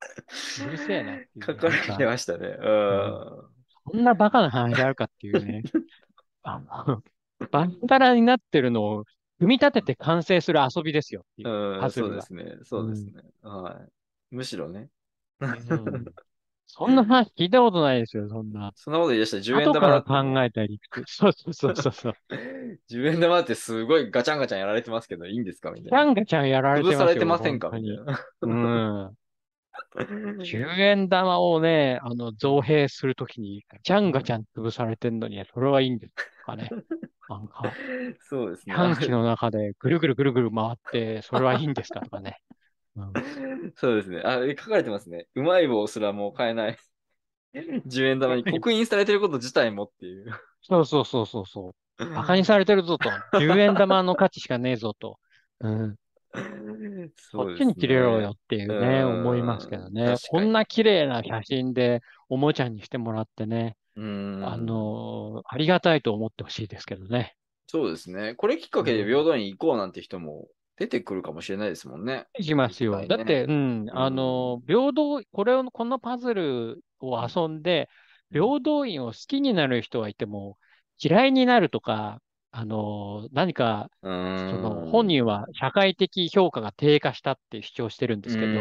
[0.66, 1.44] うるせえなっていう。
[1.44, 2.48] 書かれてましたね。
[2.48, 3.56] うん。
[3.92, 5.62] そんなバカな話あるかっていうね。
[6.42, 7.02] あの、
[7.50, 9.04] バンダラになってるのを
[9.38, 11.48] 組み立てて完成する遊びですよっていう。
[11.48, 12.56] うん、そうですね。
[12.64, 13.22] そうですね。
[13.42, 13.95] はい。
[14.36, 14.90] むしろね。
[15.40, 16.04] うん
[16.68, 18.72] そんな話聞いたことないですよ、そんな。
[18.74, 20.80] そんなこと言い出したら10円玉だ考えたり。
[21.06, 22.14] そうそうそうそうそう。
[22.90, 25.98] 10円玉ってすごいガチャンガチャンやられてますけど、いいんですかみたいな。
[25.98, 26.98] ガンガチャンやられてますよ。
[26.98, 28.20] 潰されてませんかみたいな。
[28.42, 29.16] うん。
[30.42, 36.12] 10円玉をね、あの、造幣するときに、ガチャンガチャン潰されてんのに、それはいいんです
[36.44, 36.68] かね。
[37.28, 37.62] なんか、
[38.28, 38.74] そうですね。
[38.74, 42.40] 短期の中でぐるぐるぐるぐる回って、それはいいんですかとかね。
[42.96, 43.12] うん
[43.76, 44.22] そうですね。
[44.24, 45.26] あ、え書かれてますね。
[45.34, 46.78] うまい棒すらもう買えない。
[47.86, 50.26] 10円玉に刻印されてること自体もっていう。
[50.62, 52.04] そうそうそうそうそう。
[52.04, 53.10] 馬鹿にされてるぞと。
[53.38, 55.18] 10円玉の価値しかねえぞと。
[55.60, 55.96] うん。
[57.32, 60.16] こっちに切れろよっていうね、うん思いますけどね。
[60.30, 64.46] こんな綺麗な写真でおもちゃにしてもらってね、うん。
[64.46, 67.36] あのーありがたいと思ってほしいですけどね。
[67.68, 68.34] そうですね。
[68.34, 70.48] これきっかけで平等院行こうなんて人も
[70.78, 72.26] 出てくるかもしれないですもんね。
[72.40, 72.98] しますよ。
[73.00, 77.88] ねだって、うん、あのー平等、これを、このパズルを遊んで、
[78.30, 80.58] 平等院を好きになる人はいても、
[80.98, 82.20] 嫌いになるとか、
[82.50, 83.88] あのー何か。
[84.02, 88.60] その本人は社会的評価が低下したって主張してるんですけど、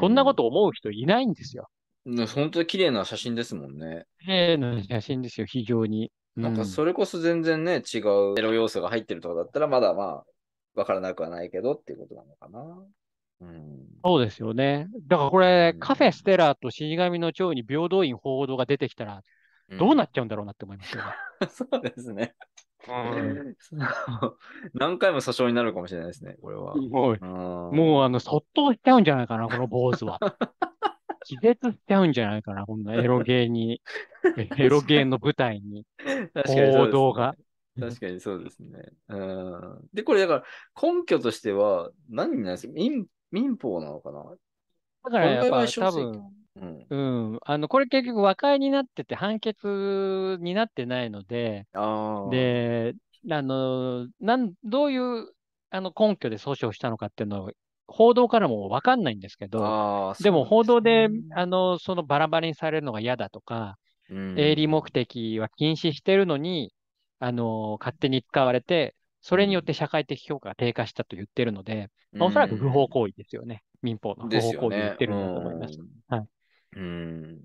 [0.00, 1.68] そんなこと思う人いないんですよ。
[2.06, 4.06] ね本当に綺麗な写真ですもんね。
[4.20, 6.10] 綺麗な写真ですよ、非常に。
[6.36, 10.24] うなんかそれこそ全然ね、違うエロ要素が入ってるとかだったら、まだまあ、
[10.80, 12.84] わからなくはないけどっていうことなのかな。
[13.42, 13.86] うん。
[14.02, 14.88] そうですよね。
[15.08, 19.22] だからこれ、うんカフェステラと死神の蝶に平等院報道が出てきたら、
[19.78, 21.10] どうなっちゃうんだろうなって思いますよね。
[21.50, 22.34] そうですね。
[24.72, 26.74] 何回も訴訟になるかもしれないですね、これは。
[26.74, 30.18] もう、ももうあの、そっとしちゃうんじゃないかな、この坊主は。
[31.26, 33.82] 気絶しちゃうんじゃないかな、こんなエロゲーに、
[34.58, 35.84] エロゲーの舞台に、
[36.46, 37.36] 報道が。
[37.80, 38.82] 確かにそうですね。
[39.08, 39.88] うん。
[39.92, 40.44] で、これだから
[40.80, 42.72] 根拠としては何になるんですか？
[42.74, 44.24] 民民法なのかな？
[45.04, 46.86] だからやっぱ多分、うん。
[46.90, 46.96] う
[47.36, 51.66] ん、あの、これ結局和解になってて判決になってないので、
[52.30, 52.94] で、
[53.30, 55.32] あの、なん、どういう、
[55.70, 57.52] あの、根拠で訴訟したのかっていうのは、
[57.86, 63.78] 報道からもわかんないんですけど、ああ、でも報道で、あの、そのバラバラにされるのが嫌だとか、
[64.08, 64.38] なん。
[64.38, 66.72] 営利目的は禁止してるのに、
[67.20, 73.62] あの、勝手に使われて、それによって社会的評価が低下したと言ってるので、まあおそらく不法行為ですよね。
[73.82, 74.94] 民法の不法行為を言ね。
[74.94, 75.78] ってるんだと思います。
[75.78, 76.28] うんはい。
[76.76, 77.40] うん。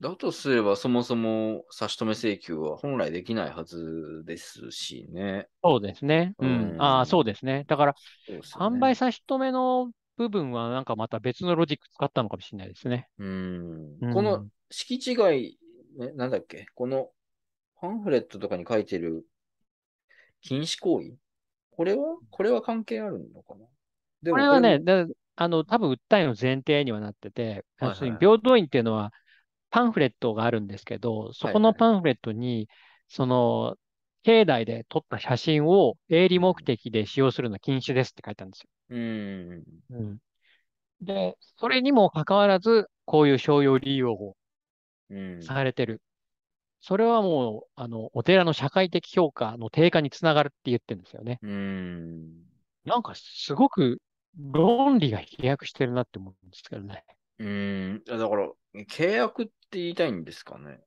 [0.00, 5.48] だとすれば、そもそも差し止め請求は本来できないはずですしね。
[5.62, 6.34] そうですね。
[6.38, 6.48] うん。
[6.50, 7.64] うんああ、そうですね。
[7.66, 7.94] だから、
[8.28, 13.08] ね販売差し止めの部分はなんかまた別のロジック使ったのかもしれないですね。
[13.18, 15.58] うんうんこの敷地外、
[15.98, 16.66] ね、なんだっけ？
[16.74, 17.10] この
[17.80, 19.24] パンフレットとかに書いてる
[20.40, 21.16] 禁止行為？
[21.70, 22.18] これは？
[22.30, 23.64] これは関係あるのかな？
[24.32, 24.80] これはね、
[25.36, 29.12] あの、多分訴えの前提にはなってて、要するに平等院っていうのは
[29.70, 32.68] パンフレットがあるんですけど、そこのパンフレットに、
[33.06, 33.76] その、
[34.24, 38.68] 境内で撮った写真を営利目的で使用するのは禁止ですって書いてあるんですよ。
[38.90, 39.64] うん。
[39.90, 40.18] うん。
[41.00, 44.36] で、それにもかかわらず、こういう商用利用を
[45.10, 45.42] うん。
[45.42, 46.02] されてる。
[46.80, 51.38] それはもう、あの、お寺の社会的評価の低下につながるって言ってるんですよね。
[51.42, 52.28] うん。
[52.84, 54.00] なんかすごく
[54.38, 57.04] 論理が飛躍してるなって思うんですけどね。
[57.38, 58.02] うん。
[58.06, 58.50] だから、
[58.88, 60.80] 契約って言いたいんですかね。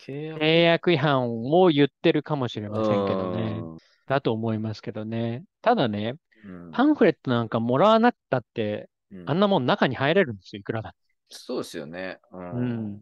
[0.00, 3.42] 契約契約違反を言ってるかもしれませんけどね。
[3.60, 5.44] うんだと思いますけどね。
[5.62, 6.14] ただね、
[6.44, 10.98] うんパンフレットなんかもらわなくたって、うんあんなもん中に入れるんですよ、いくらだって。
[11.28, 12.18] そうですよね。
[12.32, 12.50] うん。
[12.50, 13.00] うん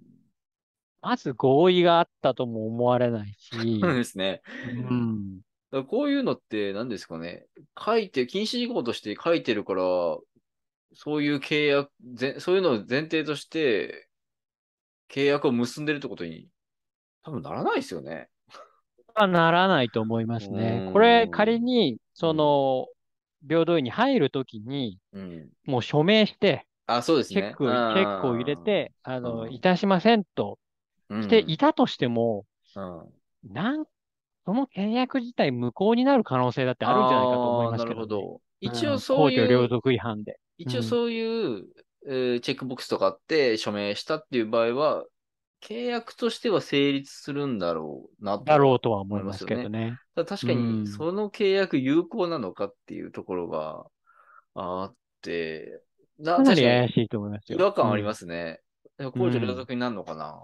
[1.03, 4.43] まず合意があったとも思われないし、そうですね。
[4.65, 5.41] うん。
[5.71, 7.47] だこういうのって何ですかね。
[7.79, 9.83] 書いて、禁止事項として書いてるから、
[10.95, 14.09] そういう契約、ぜそういうのを前提として、
[15.09, 16.49] 契約を結んでるってことに、
[17.25, 18.31] 多分ならないですよね。
[19.15, 20.57] はならないと思いますうん。
[20.57, 22.87] ねこれ仮に、その、
[23.49, 25.51] 平等院に入るときに、うん。
[25.65, 27.41] もう署名して、あ、そうですね。
[27.41, 30.70] チェック、チェックを入れて、あうの、んいたしませんとうん、
[31.11, 32.45] していたとしても、
[32.77, 33.85] うん、なん、
[34.45, 38.03] その契約自体無効になる可能性だってあるんじゃないかと思いますけど、ね。
[38.03, 38.33] あーなるほど。
[38.35, 40.39] うん一応そういう、俗違反で。
[40.59, 41.65] 一応そういう、
[42.07, 45.05] えーチェックボックスとかあって署名したっていう場合は、
[45.63, 48.45] 契約としては成立するんだろうなと。
[48.45, 49.99] だろうとは思いますけどね。
[50.15, 53.87] ただ確かうんに、その契約有効なのかっていうところが
[54.55, 55.83] あって、
[56.19, 57.59] なかなり怪しいと思いますよ。。
[57.59, 58.61] 違和感ありますすね。
[58.99, 60.39] 公序良俗になるのかな、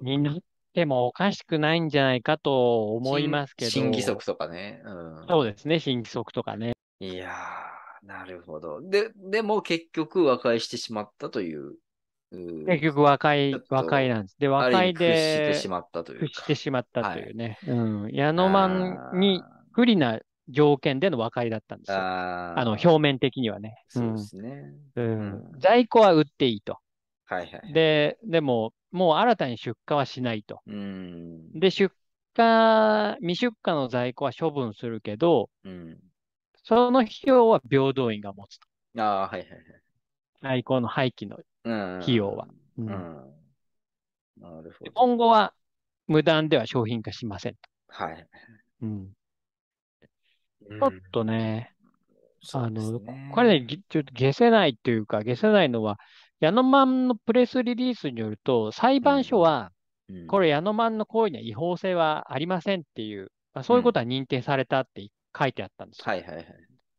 [0.00, 0.36] になっ
[0.72, 3.70] てもおかしくないんじゃないかと思いますけど。
[3.70, 4.82] 新新規則とかね。
[4.84, 4.90] う
[5.24, 6.72] ん、そうですね、新規則とかね。
[7.00, 8.80] いやー、なるほど。
[8.82, 11.76] で、でも結局和解してしまったという。
[12.32, 14.36] う結局和解和解なんです。
[14.38, 17.58] で、和解味屈してでしまったというしてしまったというね。
[17.66, 18.10] うん。
[18.12, 19.42] 矢あ野マンに
[19.72, 20.18] 不利な
[20.48, 21.98] 条件での和解だったんですよ。
[21.98, 23.82] あの、表面的にはね。
[23.88, 24.72] そうですね。
[24.96, 26.78] うん在庫は売っていいと。
[27.26, 30.62] はいはい。、で、でも、もう新たに出荷はしないと。
[30.66, 31.60] うん。
[31.60, 31.94] で、出
[32.36, 35.98] 荷、未出荷の在庫は処分するけど、うん。
[36.64, 38.66] その費用は平等院が持つと。
[38.98, 39.62] ああ、はいはいはい。
[40.42, 41.38] 在庫の廃棄の。
[41.64, 42.00] うん。
[42.02, 42.48] 費用は。
[42.76, 44.92] なるほど。
[44.92, 45.54] 今後は
[46.06, 47.58] 無断では商品化しませんと。
[47.88, 48.28] はい。
[48.82, 48.90] うん。
[48.90, 48.92] う
[50.74, 51.72] んちょっとね、
[52.52, 55.98] あの、そうですねこれね、ぎちょっと消せないというか、消せないのは、
[56.40, 66.04] ヤノマンのプレスリリースによると、裁判所は、うんこれ、ヤノマンの行為には違法性はありませんっていう、まあ、そういうことは認定されたって書いてあったんですよ。
[66.06, 66.44] はいはいはい。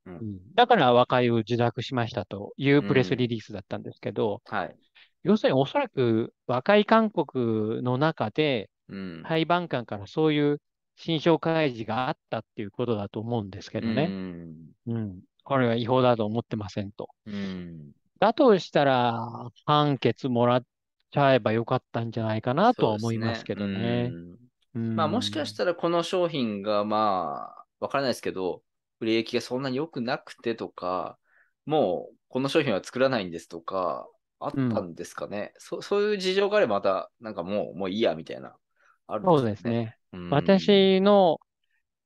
[0.07, 4.75] うんだから和解を受諾しましたというプレスリリースだったんですけど、はい。
[5.23, 9.23] 要するにおそらく和解勧告の中で、うん。
[9.27, 10.61] 裁判官からそういう
[10.95, 14.05] 心証開示があったっていうことだと思うんですけどうね。
[14.07, 14.55] ん。
[14.87, 15.19] うん。
[15.43, 17.09] これは違法だと思ってませんと。
[17.25, 17.91] うん。
[18.19, 20.63] だとしたら、判決もらっ
[21.11, 24.11] ちゃえばよかったんじゃないかなとは思いますけどね。
[24.13, 28.61] うんまあもしかしたらこの商品がまあ、わからないですけど、
[28.99, 31.17] 売れ行きがそんなに良くなくてとか、
[31.65, 34.07] もうこの商品は作らないんですとか、
[34.39, 35.53] あったんですかね。
[35.57, 38.55] そそういう事情があればまた、なんかもう、もういいやみたいな。
[39.07, 39.97] あるんそうですね。
[40.13, 41.39] うん私の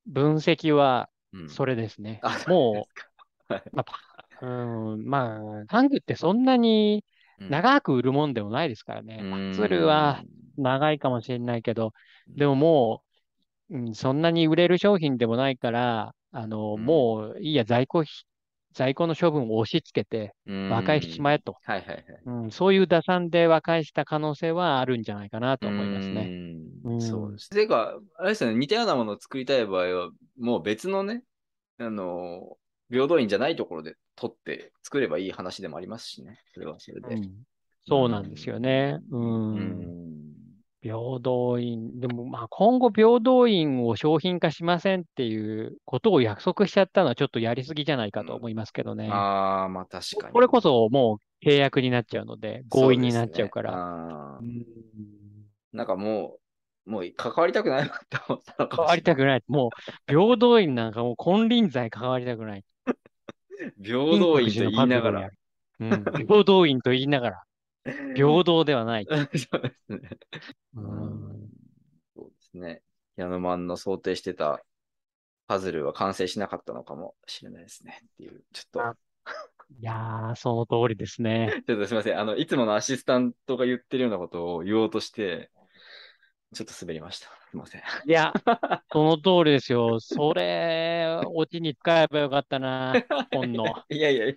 [0.05, 2.19] 分析はうんそれですね。
[2.23, 2.87] あも
[3.49, 3.99] う、はいまあパ、
[4.41, 7.03] うん、まあ、タングってそんなに
[7.39, 9.19] 長く売るもんでもないですからね。
[9.51, 10.23] パズルは、
[10.57, 11.93] 長いかもしれないけど、
[12.27, 13.03] でもも
[13.69, 18.25] う、うん、そんなに売れる商品でもないから、あの、うんもういいや、在庫ひ、
[18.73, 21.57] 在庫の処分を押し付けてうん和解しちまえと。
[21.63, 22.03] はいはいはい。
[22.25, 26.27] うん、そういう打算で和解した可能性はあるんじゃないかなと思いますね。
[26.83, 27.49] うんうんそうです。
[27.49, 31.23] てか、あれですよね、似たようなものを作りたい場合は、もう別のね、
[31.79, 32.57] あの、
[32.91, 36.39] 平等院じゃないところで取って作ればいい話でもありますしね。
[36.53, 37.15] それはそれで。
[37.15, 37.31] うん
[37.87, 38.99] そうなんですよね。
[39.09, 39.55] うん。
[39.55, 40.11] うん
[40.83, 49.07] 平等院、でもまあ今後平等院を商品化しませんっていうことを約束しちゃったのはちょっとやりすぎじゃないかと思いますけどね。
[49.11, 50.33] ああ、まあ確かに。
[50.33, 53.71] これこそもう契約になっちゃうので、合意になっちゃうから。
[55.71, 56.39] なんかも
[56.87, 59.43] う、もう関わりたくないなって思ったのか関わりたくない。
[59.47, 59.69] もう、
[60.11, 62.63] 平等院なんかもう金輪際関わりたくない。
[63.81, 65.29] 平等院と言いながら。
[65.79, 67.43] うん、平等院と言いながら、
[68.15, 69.07] 平等ではない。
[69.09, 70.09] そうですね。
[70.75, 71.49] うん
[72.15, 72.81] そうですね。
[73.15, 74.63] ヤノマンの想定してた
[75.47, 77.99] パズルは完成しなかったのかもしれないですね。
[78.03, 78.81] っていう、ちょっと。
[78.81, 78.95] あ
[79.79, 81.63] いやー、その通りですね。
[81.67, 82.19] ちょっとすみません。
[82.19, 85.49] あの、いつものアシスタントが言ってるようなことを言おうとして、
[86.53, 87.27] ちょっと滑りました。
[87.27, 87.81] すみません。
[87.81, 88.33] いや、
[88.91, 90.01] その通りですよ。
[90.01, 92.93] それ、オチに使えばよかったな、
[93.33, 93.65] 本の。
[93.89, 94.35] い やいやいや。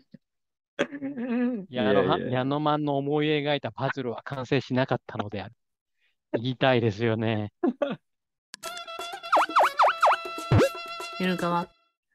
[1.71, 5.55] 矢野はいやいや矢野マンの思い描いたパズルは完成しなかったのである。
[6.35, 7.53] 言いたいですよね。
[11.21, 11.69] ゆるかわ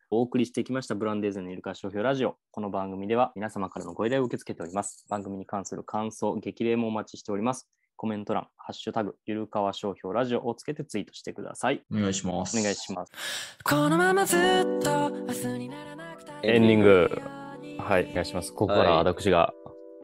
[0.10, 2.38] お送りしてきましたブランデーズのイルカ商標ラジオ。
[2.52, 5.06] この番組では皆様からのご依頼を受け付けております。
[5.10, 7.70] 番組に関する感想、激励もお待ちしております。
[8.00, 11.84] コメント欄、ハッシュタグ、ゆるかわ商標ラジオをつけてツイートしてください。
[11.92, 13.12] お願いしまお願いします。
[13.62, 14.40] このままずっ
[14.82, 17.22] と明日にならなくてエンディング。
[17.78, 18.54] はい、お願いします。
[18.54, 19.54] ここからはい私が、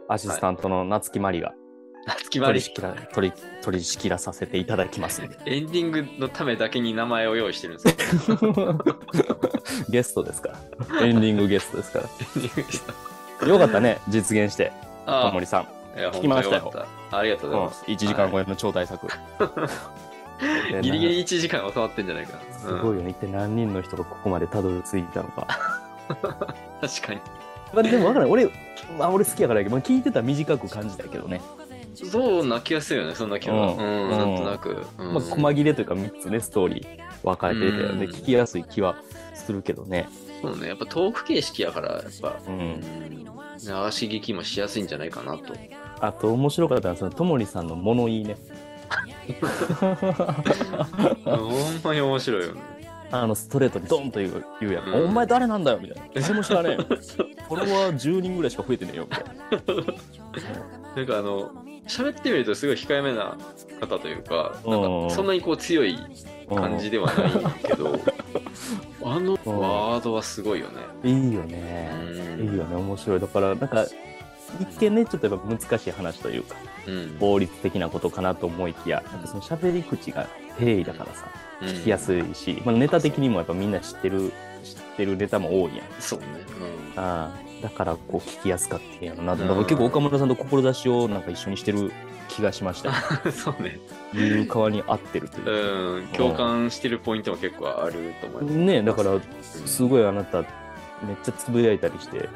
[0.09, 1.53] アシスタントの夏木マリが
[2.29, 5.37] 決まり取り仕切ら、取り、取り仕切らさせていただきますんで。
[5.47, 8.77] エンディングのためだけに名前を用意してるんですよ。
[9.87, 10.49] ゲストですか
[10.99, 11.05] ら。
[11.05, 11.99] エンディングゲストですか
[12.35, 13.47] エンディングでしたら。
[13.47, 14.73] よかったね、実現して、
[15.05, 15.84] あ小森さん。
[15.95, 17.85] いや聞きましたよありがとうございます。
[17.85, 19.07] 1時間超はえの超大作。
[19.07, 19.09] い
[20.81, 23.11] ギリギリ1時間収まってんじゃないかすごいよね。
[23.11, 25.47] 一体何人の人がここまでたどり着いたのか。
[26.81, 27.21] 確かに。
[27.73, 28.31] まあ、でも分からない。
[28.31, 28.45] 俺、
[28.97, 31.41] まあ、俺好きやからやけど、まあ、聞いてたら短く感じたけどね。
[31.95, 33.73] そうな気がするよね、そんな気は。
[33.73, 34.85] ううんん、なんとなく。
[34.97, 38.97] うんまあ、細切れというか3つね、ストーリー分かれてて、うんで、聞きやすい気は
[39.33, 40.09] するけどね。
[40.41, 42.51] そうね、やっぱトーク形式やから、やっぱ、う。
[42.51, 42.81] うんん、流
[43.57, 45.53] し聞きもしやすいんじゃないかなと。
[45.99, 48.37] あと、面白かったのは、その、ともりさんの物言いね。
[51.25, 52.61] ほんまに面白いよね。
[53.11, 54.85] あの、ストレートにドンと言う言うやん。
[54.85, 56.21] うんお前誰なんだよみたいな。
[56.21, 56.77] 誰も知らねえよ。
[57.47, 59.07] フォロワー10人ぐらいしか増えてねえよ。
[59.09, 59.83] みたいな。
[60.95, 61.51] なんかあの、
[61.87, 63.37] 喋ってみるとすごい控えめな
[63.79, 65.97] 方というか、なんうんかそんなにこう強い
[66.49, 67.31] 感じではない
[67.63, 67.99] けど、
[69.03, 70.81] あのうんワードはすごいよね。
[71.03, 71.91] いいよね。
[72.39, 73.19] うんいいよね、面白い。
[73.19, 73.85] だから、なんか、
[74.59, 76.55] 一見ね、ちょっとやっぱ難しい話というか、
[76.87, 77.17] うん。
[77.19, 80.27] 法律的なことかなと思いきや、やっぱその喋り口が
[80.57, 81.27] 平易だからさ、
[81.61, 84.31] 聞きやすいし、まあ、ネタ的にもやっぱみんな知ってる、
[84.63, 85.87] 知ってるネタも多いやん。
[85.99, 86.25] そうね。
[86.97, 89.33] ああだからこう聞きやすかったんやろな。
[89.33, 91.91] んだから結構岡村さんと志をなんか一緒にしてる
[92.27, 92.91] 気がしました。
[93.31, 93.79] そうね。
[94.13, 95.51] 言う側に合ってるというか。
[95.51, 96.07] うん。
[96.07, 98.55] 共感してるポイントも結構あると思います。
[98.55, 100.47] ねだから、すごいあなた、めっ
[101.23, 102.29] ちゃつぶやいたりして、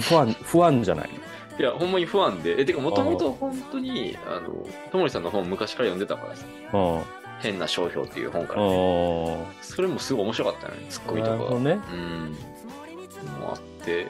[0.00, 1.10] 不安、不安じゃない
[1.58, 2.60] いや、ほんまに不安で。
[2.60, 4.48] え、てか、もともと本当に、あの、
[4.90, 6.46] ともりさんの本昔から読んでたからさ。
[6.72, 7.02] うん。
[7.40, 11.80] 変な商標っていう本から、ね、おそれもすごい面白かったよね、ツッコミとかね。
[11.92, 12.36] うん。
[13.40, 14.06] もあって、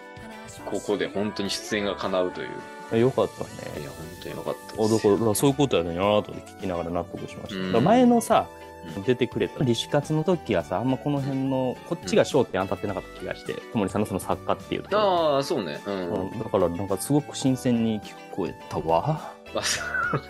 [0.66, 2.98] ここで本当に出演が叶うという。
[2.98, 3.46] よかったい
[3.80, 3.84] ね。
[3.84, 4.88] や、本当によかったあ。
[4.88, 7.80] だからそういうことやねんなと聞きながら納得しました。
[7.80, 8.61] 前のさう、ん
[9.06, 14.98] 出てくれた、リシカツの時はさ、あんまこの辺の、こっちが焦点当たってなかった気がして、小森さんのその作家っていうと。
[14.98, 15.80] ああ、そうね。
[15.86, 16.12] うん。
[16.12, 19.32] うんだからなんかすごく新鮮に聞こえたわ。
[19.54, 20.22] あそう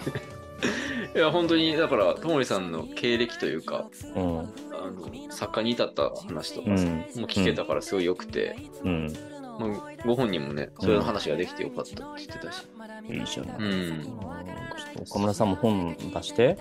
[1.17, 4.39] いや、本当に、だから、ともりさんの経歴というか、うん。
[4.39, 6.91] あの作家に至った話とかさ、うん。
[6.91, 9.13] もう聞けたからすごい良くて、うん。
[9.59, 12.67] まあ、ご本人もね、そういう話ができてよかったって言ってたし。
[13.09, 13.57] いいじゃない。
[13.59, 14.19] うん。
[15.01, 16.57] 岡村さんも本出して、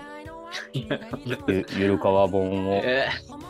[0.73, 2.81] ゆゆるかわ本を。
[2.83, 3.41] えー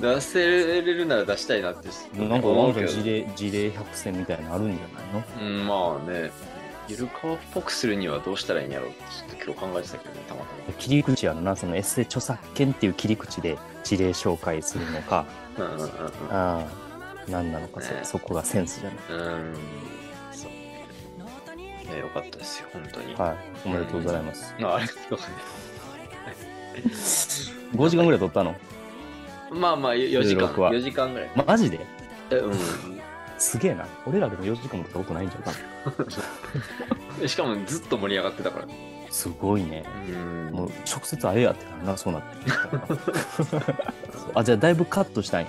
[0.00, 5.24] 出せれるなら出したいなってなんか思うんか事例事例百選みたいなのあるんじゃないの？
[5.42, 6.30] うん、まあね、
[6.86, 15.26] ゆるかわっぽくするにはどうしたらいいんやろうってちょっと今日考えてたけどね、たまた切り口やろな、そのエッセイ著作権っていう切り口で事例紹介するのか、
[15.58, 15.64] ま。
[15.64, 15.90] うんうんうんあ
[16.30, 16.64] あ、
[17.28, 18.98] 何なのかそ、ねそこがセンスじゃない。
[19.10, 19.16] うん。
[19.16, 19.54] うん。
[20.30, 20.50] そう。
[21.88, 23.14] いや、よかったですよ、本当に。
[23.16, 23.36] はい、
[23.66, 24.54] おめでとうございます。
[24.60, 25.30] まあ、ありがとうござい
[27.74, 28.54] 5時間ぐらい撮ったの？
[29.52, 30.46] まあまあ、4時間。
[30.48, 31.30] 16は4時間ぐらい。
[31.46, 31.80] マジで？
[32.30, 32.54] えうん。
[33.38, 33.86] すげえな。
[34.06, 36.04] 俺らでも4時間も撮ったことないんじゃないか
[37.20, 37.26] な。
[37.28, 38.66] しかもずっと盛り上がってたから。
[39.10, 39.82] すごいね。
[40.08, 42.28] うんもう直接会えやってからな、そうなって
[44.34, 45.46] あ、じゃあだいぶカットしたんや。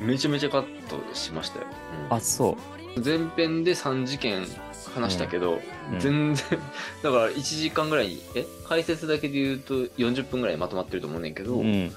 [0.00, 1.66] めちゃめちゃカットしましたよ。
[2.10, 2.56] うんあ、そ
[2.96, 3.00] う。
[3.04, 4.46] 前編で3事件
[4.94, 5.60] 話したけど、うん
[5.98, 6.44] 全然、
[7.02, 8.44] だから1時間ぐらいに、え？
[8.68, 11.92] 解説だけで言うと40分ぐらいにまとまってると思うねんけど、うん。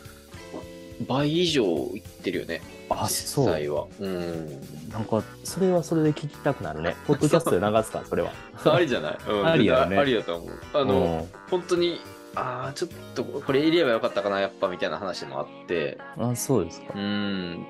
[1.07, 1.63] 倍以上
[1.95, 3.45] いってるよね、あ、実そう。
[3.45, 3.87] 際は。
[3.99, 4.61] うん。
[4.91, 6.95] なんか、それはそれで聞きたくなるね。
[7.07, 8.31] ポッドキャストで流すか、それは。
[8.65, 10.49] ありじゃない、うん、ありやねありやと思う。
[10.73, 11.99] ああの、本当に、
[12.35, 16.99] ああ、ちょっとこれ入れればよかったかな、やっぱみたいな話もあって、あ、そうですかう。
[16.99, 17.65] ん、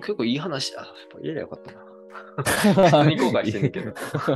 [0.00, 1.87] 結構いい話、あやっぱ入れればよかったな。
[2.36, 3.92] 普通に後悔してんねんけど。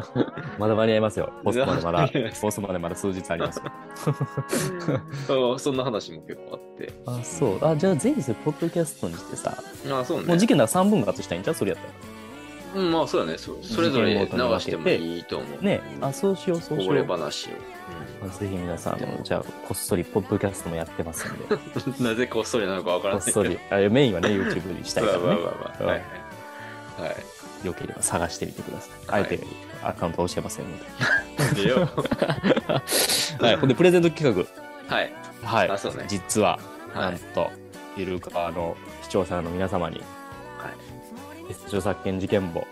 [0.59, 1.33] まだ間に合いますよ。
[1.45, 2.09] ポストまでまだ
[2.41, 3.65] ポストまでまだ数日ありますよ。
[5.55, 6.93] あそんな話も結構あって。
[7.07, 7.65] あ、そう。
[7.65, 9.57] あ、じゃあぜひそれ、ポッドキャストにしてさ、
[9.91, 10.25] ああ、そうね。
[10.27, 11.55] もう事件なら3分割したいんじゃう？
[11.55, 11.93] それやったら。
[12.75, 13.57] うん、まあそうだねそ。
[13.63, 15.65] それぞれ流してもいいと思う。
[15.65, 17.07] ねあ、そうしよう、そうしよう。
[17.07, 17.51] 話を。
[18.25, 21.37] あぜひ皆さん、あのじゃあ、こっそり、ポッドキャストもやってますん
[21.99, 23.43] で、なぜこっそりなのかわからないけど。
[23.43, 25.27] っそり、あメインはね、YouTube にしたいからね。
[25.27, 26.03] はい
[26.99, 27.17] はい。
[27.63, 27.67] はい。
[27.67, 28.91] よければ探してみてください。
[29.09, 29.47] あはいえて
[29.85, 30.79] アカウント教えませんの
[31.55, 31.63] で。
[31.63, 31.89] でよ。
[33.41, 34.35] はい、ほんで、プレゼント企
[34.89, 35.13] はい。
[35.43, 35.49] 画。
[35.49, 35.71] はい。
[35.71, 36.59] あそうね実は、
[36.95, 37.19] はないん。
[37.19, 37.51] と、
[37.97, 39.99] ゆるかわの視聴者の皆様に、
[40.59, 40.69] は
[41.49, 41.53] い。
[41.67, 42.67] 著作権事件簿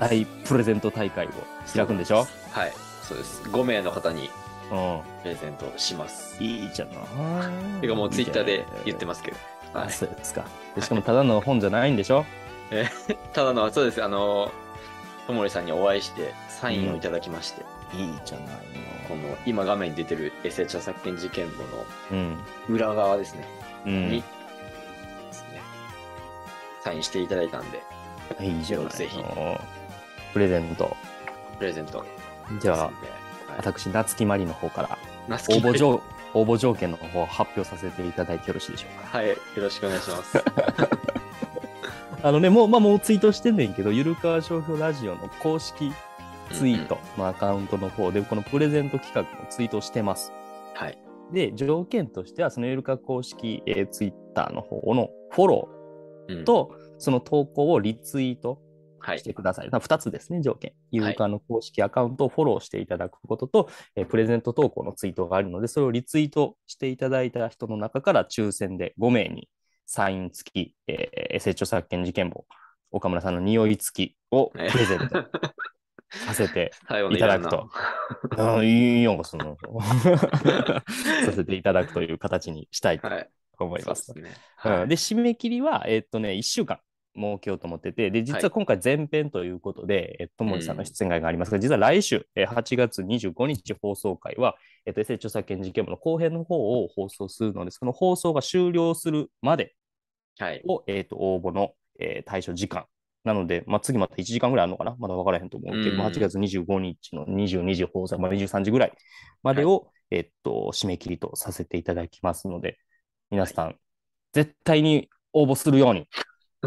[0.00, 1.30] 大プレゼント大会を
[1.74, 2.26] 開くんでしょ？
[2.52, 2.72] はい。
[3.02, 3.42] そうです。
[3.44, 4.30] 5名の方に
[4.70, 6.40] うプレゼントします。
[6.40, 6.44] ん。
[6.44, 7.80] いいじゃない。
[7.80, 9.36] てかもうツイッターで言ってまますけど。
[9.36, 9.40] す。
[9.74, 9.90] あ、はい。
[9.90, 10.44] そうですか。
[10.76, 12.24] でしかも、ただの本じゃないんでしょ？
[13.32, 14.02] ただの、そうです。
[14.02, 14.50] あの、
[15.26, 17.62] ともりさんにお会いして、サインをいただきまして、
[17.94, 18.56] いいじゃない
[19.08, 21.64] この、今画面に出てるエセ著作権事件簿
[22.16, 22.36] のの。
[22.68, 23.46] 裏側ですね。
[23.86, 23.92] うん。
[23.92, 24.10] にうん。
[24.10, 24.24] で
[25.32, 25.60] すね。
[26.82, 27.82] サインしていただいたんで、
[28.40, 28.88] いいじゃな。
[28.88, 29.22] ぜひ
[30.32, 30.96] プレゼント。
[31.58, 32.04] プレゼント。
[32.60, 32.92] じゃあ、はい、
[33.58, 34.98] 私、夏木マリの方から
[35.28, 36.02] 夏木応募条
[36.34, 39.18] 応募条件の方を発表させていただいてよろしいでしょうか？
[39.18, 40.44] はい、よろしくお願いします。
[42.24, 45.92] あのね、もう、まあ、もうツイートしてんねんけど、ゆるかわ商標ラジオの公式
[46.52, 50.32] ツイートのアカウントの方で、このプレゼント企画のツイートをしてます。
[50.72, 50.98] はい。
[51.34, 55.68] で、条件としては、そのゆるか公式、えーツイッターの方のフォロ
[56.28, 58.58] うんー、と、その投稿をリツイート
[59.00, 59.22] はいし。
[59.22, 59.68] てください。
[59.70, 60.72] まあ二つですね、条件。
[60.92, 69.50] ゆるかの公式アカウントをフォローしていただくことと、えープレゼント投稿のツイートがあるので、それをリツイートしていただいた人の中から抽選で5名に
[69.86, 72.46] サイン付き、えーエセ著作権事件簿、
[72.90, 75.26] 岡村さんの匂い付きをプレゼント
[76.26, 76.70] させて
[77.10, 78.62] いただくと。
[78.62, 79.56] いいよ、その。
[81.24, 83.28] させていただくという形にしたいとはい。
[83.58, 84.06] 思います。
[84.06, 84.36] そうですね。
[84.64, 84.88] うん、はい。
[84.88, 86.80] で、締め切りは、えっとね、1週間
[87.16, 94.56] 設けようと思ってて、で、実は今回前編ということで、えっと、森さんの出演会がありますが、実は来週、えー8月25日放送会は、
[94.86, 99.74] えっと、エセ著作権事件部の後編の方を放送するので、その放送が終了するまで
[100.38, 100.62] はい。
[100.66, 102.86] を、えっと、応募の、えー対象時間。
[103.24, 104.94] なので、まあ、次また1時間ぐらいあるのかな？
[104.98, 108.92] まだ分からへんと思うけど、うんまあ8月25日の22時放送、まあ、23時ぐらい
[109.42, 112.76] までを、えっと、締め切りとさせていただきますので、
[113.30, 113.76] 皆さん、
[114.34, 116.06] 絶対に応募するように。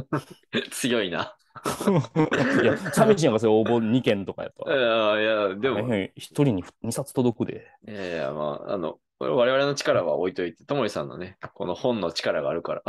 [0.71, 1.35] 強いな。
[2.63, 4.71] いや、寂しいやんか、それ応募2件とかやとい。
[4.71, 7.71] やいや、でも、大変一人に2冊届くで。
[7.87, 12.83] いやいや、まあ、あの、これ我々の力は置いといて、ともりさんのね、この本の力があるから。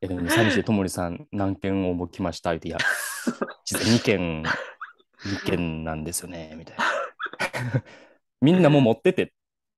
[0.00, 2.78] え、でも寂しいともりさん、何件応募来ましたって、いや、
[3.64, 4.42] 実は2件、
[5.24, 6.84] 2件なんですよね、みたいな。
[8.40, 9.32] みんなもう持ってて、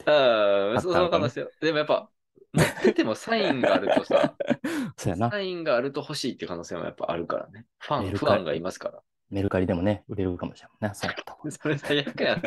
[0.06, 1.50] ああ、そのかなの可能性は。
[1.60, 2.10] でもやっぱ、
[2.55, 4.34] 持っててもサインがあるとさ、
[4.96, 5.40] そうやなサ。
[5.40, 7.66] インがあると欲しいって可能性もやっぱあるからね。
[7.78, 9.00] ファン、ファンがいますから。
[9.30, 10.94] メルカリでもね、売れるかもしれないな。
[10.96, 12.42] そうやったわそれ最悪やな。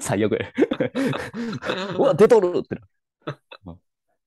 [0.00, 0.48] 最悪や。
[1.98, 3.38] うわ、出とるってな。
[3.66, 3.78] うん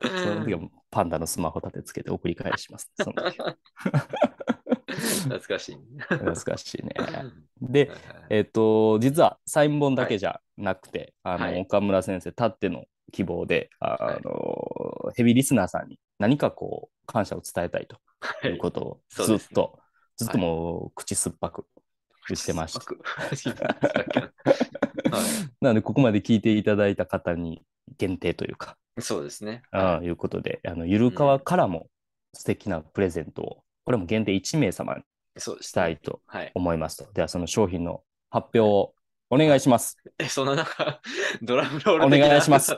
[0.01, 0.59] その時は
[0.89, 2.91] パンダのスマホ立てつけて送り返します。
[2.99, 3.55] その時は
[4.87, 5.83] 懐かしいね。
[6.09, 6.93] 懐かしいね。
[6.97, 7.97] はいで、はい
[8.31, 14.21] えっ、と、実はサイン本だけじゃなくて、あの、はい岡村先生たっての希望で、あはい。
[14.23, 17.97] の、ヘビーリスナーさんに何かこう、感謝を伝えたいと
[18.43, 18.49] い。
[18.49, 19.79] うことをずっと、
[20.17, 21.65] ずっともう口酸っぱく
[22.27, 22.81] 言ってました。
[25.61, 27.63] なので、ここまで聞いていただいた方に
[27.97, 29.63] 限定というか、い、そうですね。
[29.71, 30.09] ああい。
[30.09, 31.87] うことで、あの、ゆるかわからも
[32.33, 35.03] 素敵なプレゼントを、これも限定1名様に
[35.61, 36.51] したいとはい。
[36.53, 37.11] 思いますと。
[37.13, 38.93] では、その商品の発表を
[39.33, 39.97] お願いします。
[40.19, 40.99] え、そんな中、
[41.41, 42.77] ドラムロールお願いします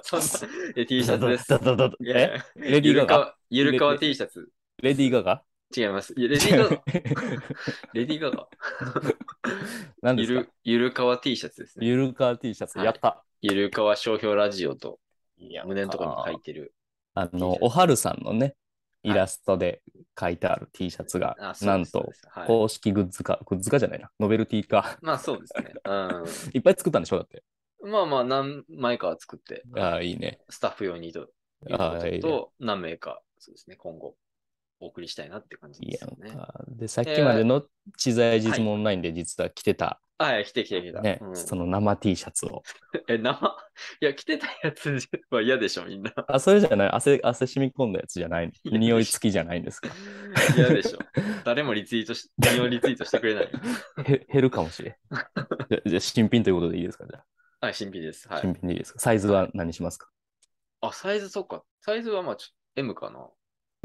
[0.75, 1.51] え T シャツです。
[1.51, 4.47] えレディーガガゆるかわ、T シャツ。
[4.79, 5.43] レディーガガ
[5.75, 6.13] 違います。
[6.13, 6.83] レディーガガ。
[7.93, 8.47] レディーガガ。
[10.03, 11.87] 何ですかゆる、ゆるかわ T シャツですね。
[11.87, 13.23] ゆるかわ T シャツ、はいやった。
[13.41, 14.99] ゆるかわ商標ラジオと
[15.37, 16.75] いや胸のところに書いてる。
[17.15, 18.55] あのツ、おはるさんのね、
[19.03, 19.81] イラストで
[20.19, 24.97] 書いてある T シャツが、あそうですそうなんとですはい公式グッズか、グッズかじゃないな、ノベルティか。
[25.01, 25.73] まあそうですね。
[26.53, 27.43] いっぱい作ったんでしょだって。
[27.81, 27.91] うん。
[27.91, 30.39] まあまあ何枚かは作って、ああ、いいね。
[30.49, 31.25] スタッフ用にという
[31.77, 34.15] こああいいねとと、何名か、そうですね、今後
[34.79, 36.45] お送りしたいなって感じいいやですよね。
[36.69, 37.63] で、さっきまでの
[37.97, 41.01] 知財実務オンラインで実は着てた、はい、来て来て来た。
[41.01, 42.63] ね、うんその生 T シャツを。
[43.09, 43.57] え、生？
[43.99, 44.95] いや、着てたやつ
[45.31, 46.13] は嫌でしょ、みんな。
[46.27, 49.89] あ、それじゃない、汗、汗染み込んだやつじゃない、匂い付きじゃないんですか？
[50.55, 50.99] 嫌でしょ。
[51.43, 53.49] 誰もリツイートし、引用リツイートしてくれない。
[54.05, 54.95] へ減るかもしれん。
[55.69, 57.05] じゃじゃあ新品ということでいいですか？
[57.07, 57.23] じゃ
[57.61, 58.27] はい、新品です。
[58.29, 58.41] あ、はい。
[58.43, 58.99] 新品でいいですか？
[58.99, 60.09] サイズは何しますか？
[60.81, 61.63] あ、サイズそっか。
[61.81, 63.27] サイズはまあちょ M かな。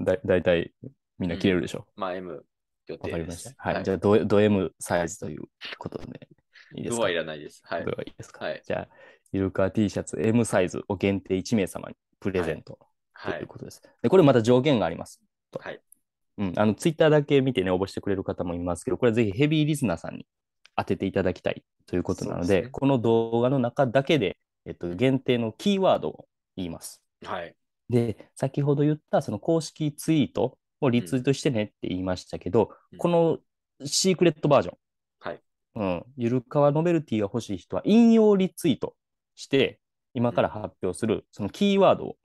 [0.05, 0.73] だだいたい
[1.19, 1.87] みんな着れるでしょ？
[1.97, 2.45] まあ M
[2.89, 3.19] 予わ、か定です。
[3.19, 3.71] りました。
[3.73, 3.85] はい。
[3.85, 5.43] じゃあド、ド M サイズという
[5.79, 6.29] ことで
[6.77, 6.97] いいですか？
[6.97, 7.61] ドはいらないです。
[7.65, 7.91] はいド。
[7.93, 8.89] はいいですか、はいじゃあ、
[9.33, 12.79] ゆるかわ T シャツ M サイズを限定1名様にプレゼントと
[13.13, 13.47] はいいう。
[13.47, 13.83] ことです。
[14.03, 15.21] で、これまた条件があります。
[15.51, 15.81] とはい。
[16.39, 20.27] うん、あの、ツイッターだけ見てね、応募してくれる方もいますけど、これはぜひヘビーリスナーさんに
[20.77, 26.27] 当てていただきたいということなので、ですねこの動画の中だけで、えっと、限定のキーワードを
[26.57, 27.03] 言います。
[27.25, 27.57] はい。
[27.91, 33.39] で、先ほど言ったその公式ツイートをリツイートしてねって言いましたけど、うんこの
[33.85, 34.77] シークレットバージョン、
[35.21, 35.41] はい。
[35.77, 38.97] うん、ゆるかわノベルティが欲しい人は引用リツイート
[39.37, 39.79] して、
[40.15, 42.17] 今から発表するそのキーワードを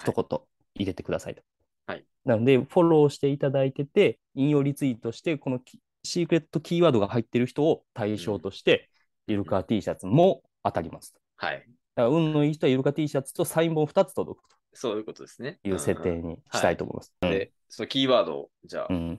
[0.00, 0.40] 一言
[0.76, 1.42] 入れてくださいと。
[1.86, 2.04] はい。
[2.24, 8.88] なので、フォローしていただいてて、引用リツイートして、このキシークレットキーワードが入っている人を対象として、
[9.26, 11.14] ゆるかわ T シャツも当たります。
[11.36, 11.64] はい。
[11.96, 15.58] だから運のいい人はゆるか T シャツとサイン本2つ届くそういうことですね。
[15.62, 17.12] という設定にしたいと思います。
[17.20, 19.18] で、そのキーワードを、じゃあう、ん、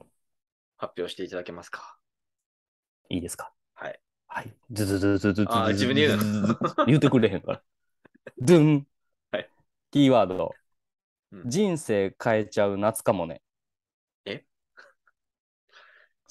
[0.78, 1.97] 発表していただけますか？
[3.10, 3.51] いいですか？
[3.74, 3.99] はい。
[4.28, 4.53] はい。
[4.72, 7.62] ズズズズズズズあー自分で言うの言うてくれへんから。
[8.39, 8.88] ドゥン。
[9.32, 9.49] はい。
[9.91, 10.55] キーワード。
[11.32, 13.41] うん人生変えちゃう夏かもね。
[14.26, 14.41] ちょっ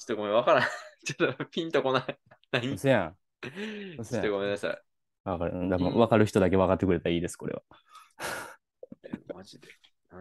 [0.07, 0.63] とごめん、わからん。
[1.05, 2.17] ちょっとピンとこない。
[2.51, 3.07] 何ちせやん。
[3.07, 3.11] ょ
[4.01, 4.81] っとごめんなさい。
[5.25, 5.69] わかる。
[5.69, 7.61] でも分かる人だけ分かってくれたらいいです、これは。
[9.13, 9.67] えマジで。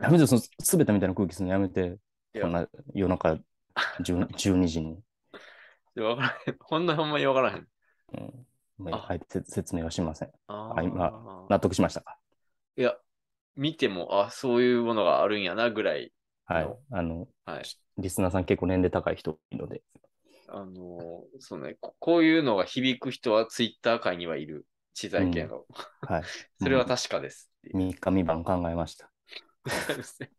[0.03, 1.99] やめて、その、すべてみたいな空気するのやめて。
[2.41, 3.39] こんな夜中
[4.01, 5.03] 10 12 時に。
[5.97, 6.57] わからへん。
[6.61, 7.67] ほんのほんまにわからへん。
[8.13, 8.47] うん。
[8.79, 10.31] まああ、あえて説明はしません。
[10.47, 12.17] ああ今納得しましたか
[12.77, 12.97] いや、
[13.57, 16.13] 見ても、あ、そういうものがあるんやなぐらい、
[16.47, 16.79] はいの。
[16.93, 17.65] あの、はい。
[17.99, 19.83] リスナーさん結構年齢高い人多いので。
[20.51, 24.67] あのーそうねこ、こういうのが響く人はツイッター界にはいる。
[24.95, 25.65] 知財系の。
[26.03, 26.23] はい。
[26.61, 27.77] それは確かですっていう。
[27.77, 29.11] 三日三晩考えました。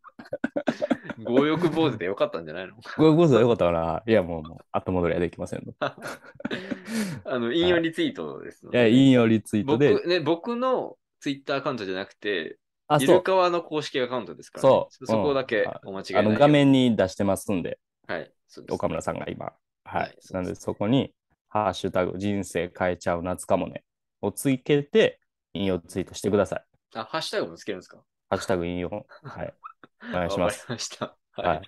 [1.24, 2.74] 強欲坊主でよかったんじゃないの？
[2.74, 4.02] こういうことはよかったかな。
[4.06, 5.74] いや、もう、もう後戻りはできませんの。
[5.80, 8.90] あの、引用リツイートですのいや、で。
[8.92, 9.92] 引用リツイートで。
[9.92, 12.58] 僕ね、僕のツイッターアカウントじゃなくて、
[12.88, 13.22] あ、ゆるそう。
[13.22, 18.32] かわの公式アカウントですから、ね、そうそこだけうんお間違いないようにあの画面に出してますんで、はい。
[18.48, 19.46] そうです岡村さんが今。
[19.46, 20.02] はい。
[20.02, 21.14] はいそうですなんで、そこに、
[21.48, 23.84] ハッシュタグ、人生変えちゃう夏かもね、
[24.22, 25.20] をつけて、
[25.52, 26.64] 引用ツイートしてください。
[26.94, 27.98] あ、ハッシュタグもつけるんですか？
[28.28, 29.06] ハッシュタグ引用。
[29.22, 29.54] はい。
[30.10, 30.66] お願いしまわす。
[30.66, 31.16] かりました。
[31.32, 31.60] ははいい。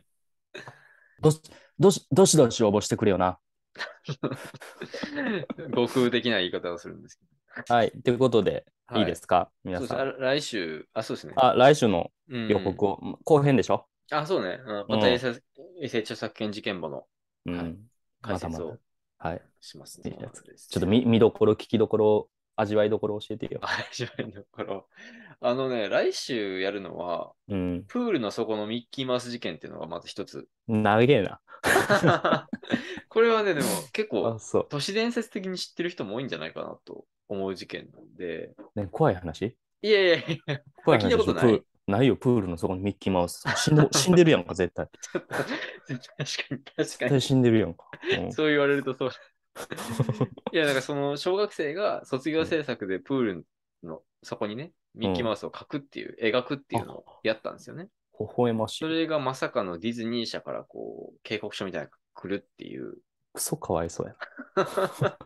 [1.21, 1.41] どし、
[1.79, 3.39] どし、どしどし応募してくれよな。
[5.71, 7.93] 悟空的な言い方をするんですけはい。
[8.03, 10.01] ということで、はいいいですか、皆さん。
[10.01, 11.33] あ来週、あ、そうですね。
[11.37, 13.87] あ、来週のうん予告を、後編でしょ？
[14.11, 14.61] あ、そうね。
[14.65, 15.41] うんまた衛星
[15.99, 17.07] 著作権事件簿の
[17.47, 17.57] うん。
[17.57, 17.77] はい
[18.21, 18.79] 解説をまたま
[19.19, 19.29] た。
[19.31, 19.43] はい。
[19.61, 20.11] しますね。
[20.11, 23.61] ちょっと見見どころ、聞きどころ、味わいどころ教えてよ。
[23.63, 24.89] はい、しばいの頃。
[25.41, 27.85] あのね、来週やるのは、うん。
[27.89, 30.47] プールの底のミッキーマウス事件っていうのがまず一つ。
[30.69, 31.41] 長えな。
[33.09, 34.39] これはね、でも結構。
[34.69, 38.53] 都市伝説的に知ってる人も多いんじゃないかなと思う事件なんで。
[38.75, 39.57] ね、怖い話？
[39.85, 43.45] いやいやいや、怖い話聞いたことないないよ、プールの底にミッキーマウス。
[43.57, 44.87] 死んで死んでるやんか、絶対。
[44.87, 45.25] 確か
[45.89, 47.21] に、確か絶対に。
[47.21, 47.85] 死んでるやんか。
[48.21, 49.11] うんそう言われるとそう。
[50.53, 53.47] いや、だからその小学生が卒業制作でプール
[53.83, 57.89] の底にね、ミッキーマウスを描くっていう、描くっていうのをやったんですよね。
[58.19, 58.79] 微笑ましい。
[58.81, 62.97] それがまさかのディズニー社からこう、警告書みたいなのが来るっていう。
[63.35, 64.15] クソかわいそうや
[64.55, 64.67] だ
[65.17, 65.19] か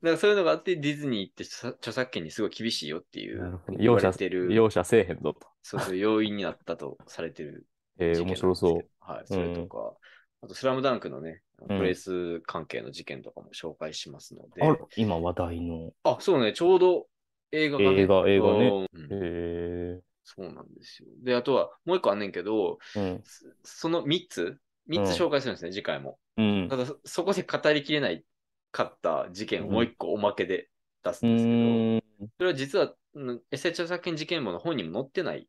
[0.00, 5.46] らそういうのがあって、ディズニーって著著作権にすごい厳しいよっていう容赦れてる、容赦せえへんぞと。
[5.62, 7.66] そうそう要因になったとされてる
[7.98, 8.88] えー、面白そう。
[9.00, 9.94] はい、それとか、
[10.42, 15.92] あと、スラムダンクのね、プレイス関係の事件とかも紹介しますので、あら今話題の。
[16.04, 17.06] あ、そうね、ちょうど
[17.52, 21.08] 映画が、ね、映画映画ねうんえそうなんですよ。
[21.22, 23.22] で、あとは、もう一個あんねんけど、ー、うん。
[23.24, 26.18] そその3つ、3つ紹介するんですね、次回も。
[26.36, 26.76] うんた。
[26.76, 28.24] だそ、そこで語りきれない
[28.72, 30.68] かった事件をもう一個おまけで
[31.04, 32.30] 出すうんですけど。
[32.38, 35.48] それは実は、うんエセ著作権事件簿の本にも載ってない。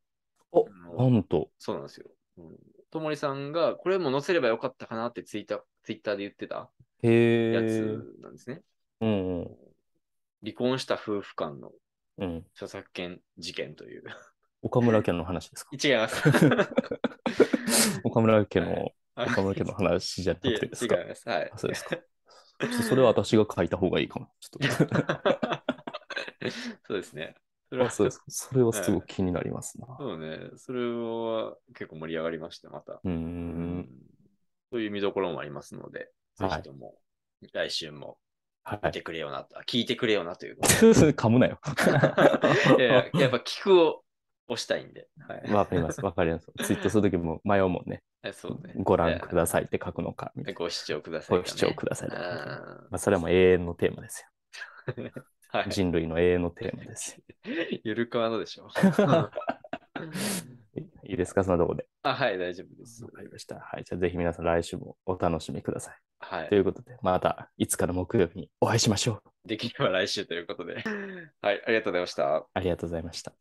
[0.51, 1.49] おなんと。
[1.58, 2.10] そうなんですよ。
[2.38, 2.55] うん
[2.89, 6.70] ともりさんが、これも載せればよかったかなってツイッター、ツイッターで言ってた。
[7.02, 8.62] やつなんですね。
[9.00, 9.58] うんうん。
[10.44, 11.72] 離婚した夫婦間の
[12.18, 12.46] うん。
[12.56, 14.04] 著作権事件という。
[14.62, 15.70] 岡村家の話ですか？
[15.82, 16.22] 違います。
[18.04, 20.98] 岡村家の、はい岡村家の話じゃなくてですか？
[20.98, 21.30] 違います。
[21.30, 21.58] はいあ。
[21.58, 21.98] そうですか。
[22.90, 24.30] それは私が書いた方がいいかも。
[24.42, 24.60] ちょっ
[26.86, 27.36] そうですね。
[27.70, 27.86] そと。
[27.86, 28.26] あそうですか。
[28.28, 29.88] それはすごはいく気になりますな。
[29.98, 30.50] そうね。
[30.58, 33.00] それは結構盛り上がりました、また。
[33.06, 33.90] うん
[34.72, 36.95] そういう見どころもありますので、ぜはいひとも
[37.53, 38.18] 来週も
[38.63, 38.80] はい。
[38.84, 40.57] 見てくれよなと、あ聞いてくれよなという。
[40.61, 41.59] 噛むなよ。
[42.78, 44.03] いやいややっぱ聞くを
[44.49, 45.07] 押したいんで。
[45.28, 45.51] はい。
[45.51, 46.01] わかります。
[46.01, 46.51] わかります。
[46.63, 48.03] ツイートするときも迷うもんね。
[48.22, 48.74] はいそうね。
[48.78, 50.34] ご覧くださいって書くのか。
[50.55, 52.88] ご視聴ください、ご視聴くださいうんとか。
[52.89, 54.26] まあ、それはもう永遠のテーマです
[55.49, 55.65] はよ。
[55.70, 57.24] 人類の永遠のテーマですよ。
[57.72, 57.82] い。
[57.84, 58.68] ゆるかわのでしょ。
[61.04, 61.44] いいですか？
[61.44, 61.88] そんなところで。
[62.04, 63.12] あ、はい、大丈夫ですわ。
[63.12, 63.56] かりました。
[63.56, 63.84] はい。
[63.84, 65.96] じゃあぜひ皆さん来週もお楽しみください。
[66.20, 66.56] はいと。
[66.56, 69.48] いうことで、またいつかの木曜日にお会いしましょう。
[69.48, 70.84] できれば来週ということで。
[71.42, 72.48] はい、ありがとうございました。
[72.54, 73.34] ありがとうございました。